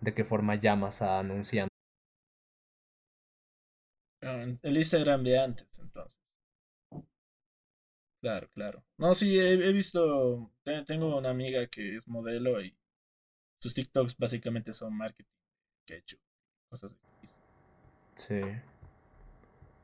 de 0.00 0.14
qué 0.14 0.22
forma 0.22 0.54
llamas 0.54 1.02
a 1.02 1.18
anunciar. 1.18 1.66
Ah, 4.22 4.46
el 4.62 4.76
Instagram 4.76 5.24
de 5.24 5.40
antes, 5.40 5.80
entonces. 5.80 6.15
Claro, 8.26 8.50
claro. 8.54 8.82
No, 8.98 9.14
sí, 9.14 9.38
he, 9.38 9.52
he 9.52 9.72
visto, 9.72 10.50
tengo 10.84 11.16
una 11.16 11.30
amiga 11.30 11.64
que 11.68 11.94
es 11.94 12.08
modelo 12.08 12.60
y 12.60 12.76
sus 13.60 13.72
TikToks 13.72 14.18
básicamente 14.18 14.72
son 14.72 14.96
marketing 14.96 15.30
que 15.86 15.94
ha 15.94 15.96
hecho, 15.98 16.16
cosas 16.68 16.92
así. 16.92 17.28
Sí. 18.16 18.40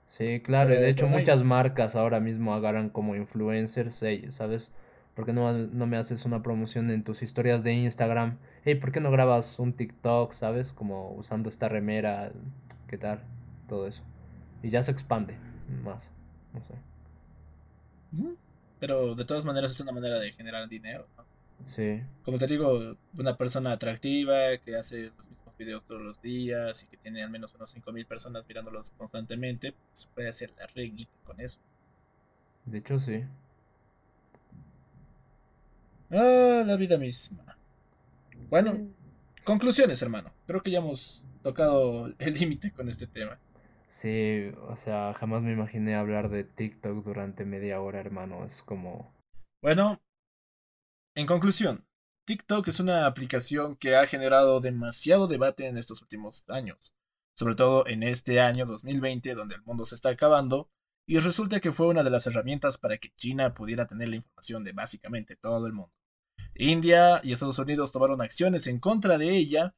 Sí, 0.08 0.40
claro, 0.40 0.74
y 0.74 0.76
de 0.76 0.88
hecho 0.88 1.06
muchas 1.06 1.44
marcas 1.44 1.94
ahora 1.94 2.18
mismo 2.18 2.52
agarran 2.52 2.90
como 2.90 3.14
influencers, 3.14 4.02
¿sabes? 4.30 4.72
¿Por 5.14 5.24
qué 5.24 5.32
no, 5.32 5.52
no 5.52 5.86
me 5.86 5.96
haces 5.96 6.24
una 6.24 6.42
promoción 6.42 6.90
en 6.90 7.04
tus 7.04 7.22
historias 7.22 7.62
de 7.62 7.74
Instagram? 7.74 8.38
Hey, 8.64 8.74
¿por 8.74 8.90
qué 8.90 8.98
no 8.98 9.12
grabas 9.12 9.60
un 9.60 9.72
TikTok, 9.72 10.32
¿sabes? 10.32 10.72
Como 10.72 11.12
usando 11.12 11.48
esta 11.48 11.68
remera, 11.68 12.32
¿qué 12.88 12.98
tal? 12.98 13.22
Todo 13.68 13.86
eso. 13.86 14.02
Y 14.64 14.70
ya 14.70 14.82
se 14.82 14.90
expande 14.90 15.36
más, 15.84 16.10
no 16.52 16.60
sé. 16.64 16.74
Pero 18.78 19.14
de 19.14 19.24
todas 19.24 19.44
maneras 19.44 19.70
es 19.70 19.80
una 19.80 19.92
manera 19.92 20.18
de 20.18 20.32
generar 20.32 20.68
dinero, 20.68 21.06
¿no? 21.16 21.24
Sí. 21.66 22.02
Como 22.24 22.38
te 22.38 22.46
digo, 22.46 22.96
una 23.16 23.36
persona 23.36 23.72
atractiva 23.72 24.56
que 24.64 24.76
hace 24.76 25.12
los 25.16 25.28
mismos 25.28 25.56
videos 25.56 25.84
todos 25.84 26.02
los 26.02 26.20
días 26.20 26.82
y 26.82 26.86
que 26.86 26.96
tiene 26.96 27.22
al 27.22 27.30
menos 27.30 27.54
unos 27.54 27.74
5.000 27.74 28.06
personas 28.06 28.46
mirándolos 28.48 28.90
constantemente, 28.90 29.74
se 29.92 30.08
puede 30.08 30.28
hacer 30.28 30.52
la 30.58 30.66
reguita 30.66 31.12
con 31.24 31.40
eso. 31.40 31.58
De 32.64 32.78
hecho, 32.78 32.98
sí. 32.98 33.24
Ah, 36.10 36.62
la 36.66 36.76
vida 36.76 36.98
misma. 36.98 37.56
Bueno, 38.50 38.76
conclusiones, 39.44 40.02
hermano. 40.02 40.30
Creo 40.46 40.62
que 40.62 40.70
ya 40.70 40.78
hemos 40.78 41.26
tocado 41.42 42.12
el 42.18 42.34
límite 42.34 42.70
con 42.72 42.88
este 42.88 43.06
tema. 43.06 43.38
Sí, 43.92 44.50
o 44.68 44.74
sea, 44.74 45.12
jamás 45.12 45.42
me 45.42 45.52
imaginé 45.52 45.94
hablar 45.94 46.30
de 46.30 46.44
TikTok 46.44 47.04
durante 47.04 47.44
media 47.44 47.78
hora, 47.82 48.00
hermano. 48.00 48.46
Es 48.46 48.62
como... 48.62 49.14
Bueno, 49.62 50.02
en 51.14 51.26
conclusión, 51.26 51.86
TikTok 52.26 52.68
es 52.68 52.80
una 52.80 53.04
aplicación 53.04 53.76
que 53.76 53.94
ha 53.94 54.06
generado 54.06 54.62
demasiado 54.62 55.26
debate 55.26 55.66
en 55.66 55.76
estos 55.76 56.00
últimos 56.00 56.48
años, 56.48 56.94
sobre 57.36 57.54
todo 57.54 57.86
en 57.86 58.02
este 58.02 58.40
año 58.40 58.64
2020 58.64 59.34
donde 59.34 59.56
el 59.56 59.62
mundo 59.62 59.84
se 59.84 59.94
está 59.94 60.08
acabando, 60.08 60.70
y 61.06 61.18
resulta 61.18 61.60
que 61.60 61.72
fue 61.72 61.88
una 61.88 62.02
de 62.02 62.10
las 62.10 62.26
herramientas 62.26 62.78
para 62.78 62.96
que 62.96 63.10
China 63.18 63.52
pudiera 63.52 63.86
tener 63.86 64.08
la 64.08 64.16
información 64.16 64.64
de 64.64 64.72
básicamente 64.72 65.36
todo 65.36 65.66
el 65.66 65.74
mundo. 65.74 65.92
India 66.54 67.20
y 67.22 67.32
Estados 67.32 67.58
Unidos 67.58 67.92
tomaron 67.92 68.22
acciones 68.22 68.66
en 68.66 68.80
contra 68.80 69.18
de 69.18 69.36
ella, 69.36 69.76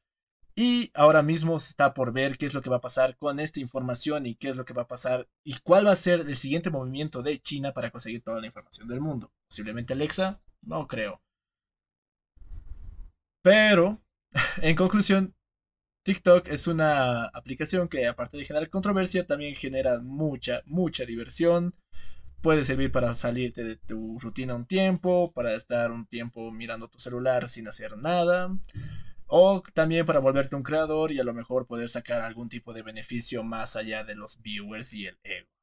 y 0.55 0.89
ahora 0.93 1.21
mismo 1.21 1.57
está 1.57 1.93
por 1.93 2.13
ver 2.13 2.37
qué 2.37 2.45
es 2.45 2.53
lo 2.53 2.61
que 2.61 2.69
va 2.69 2.77
a 2.77 2.81
pasar 2.81 3.17
con 3.17 3.41
esta 3.41 3.59
información 3.59 4.25
y 4.25 4.35
qué 4.35 4.49
es 4.49 4.55
lo 4.55 4.63
que 4.63 4.73
va 4.73 4.83
a 4.83 4.87
pasar 4.87 5.27
y 5.43 5.59
cuál 5.59 5.85
va 5.85 5.91
a 5.91 5.97
ser 5.97 6.21
el 6.21 6.37
siguiente 6.37 6.69
movimiento 6.69 7.21
de 7.21 7.41
China 7.41 7.73
para 7.73 7.91
conseguir 7.91 8.23
toda 8.23 8.39
la 8.39 8.47
información 8.47 8.87
del 8.87 9.01
mundo. 9.01 9.31
Posiblemente 9.49 9.93
Alexa, 9.93 10.41
no 10.61 10.87
creo. 10.87 11.21
Pero, 13.41 14.01
en 14.61 14.75
conclusión, 14.75 15.35
TikTok 16.03 16.47
es 16.47 16.67
una 16.67 17.25
aplicación 17.25 17.89
que 17.89 18.07
aparte 18.07 18.37
de 18.37 18.45
generar 18.45 18.69
controversia, 18.69 19.27
también 19.27 19.55
genera 19.55 19.99
mucha, 20.01 20.61
mucha 20.65 21.03
diversión. 21.05 21.75
Puede 22.41 22.63
servir 22.63 22.91
para 22.91 23.13
salirte 23.13 23.63
de 23.63 23.75
tu 23.75 24.19
rutina 24.19 24.55
un 24.55 24.65
tiempo, 24.65 25.31
para 25.33 25.53
estar 25.55 25.91
un 25.91 26.05
tiempo 26.05 26.51
mirando 26.51 26.87
tu 26.87 26.99
celular 26.99 27.49
sin 27.49 27.67
hacer 27.67 27.97
nada. 27.97 28.55
O 29.27 29.61
también 29.73 30.05
para 30.05 30.19
volverte 30.19 30.55
un 30.55 30.63
creador 30.63 31.11
y 31.11 31.19
a 31.19 31.23
lo 31.23 31.33
mejor 31.33 31.67
poder 31.67 31.89
sacar 31.89 32.21
algún 32.21 32.49
tipo 32.49 32.73
de 32.73 32.81
beneficio 32.83 33.43
más 33.43 33.75
allá 33.75 34.03
de 34.03 34.15
los 34.15 34.41
viewers 34.41 34.93
y 34.93 35.07
el 35.07 35.19
ego. 35.23 35.54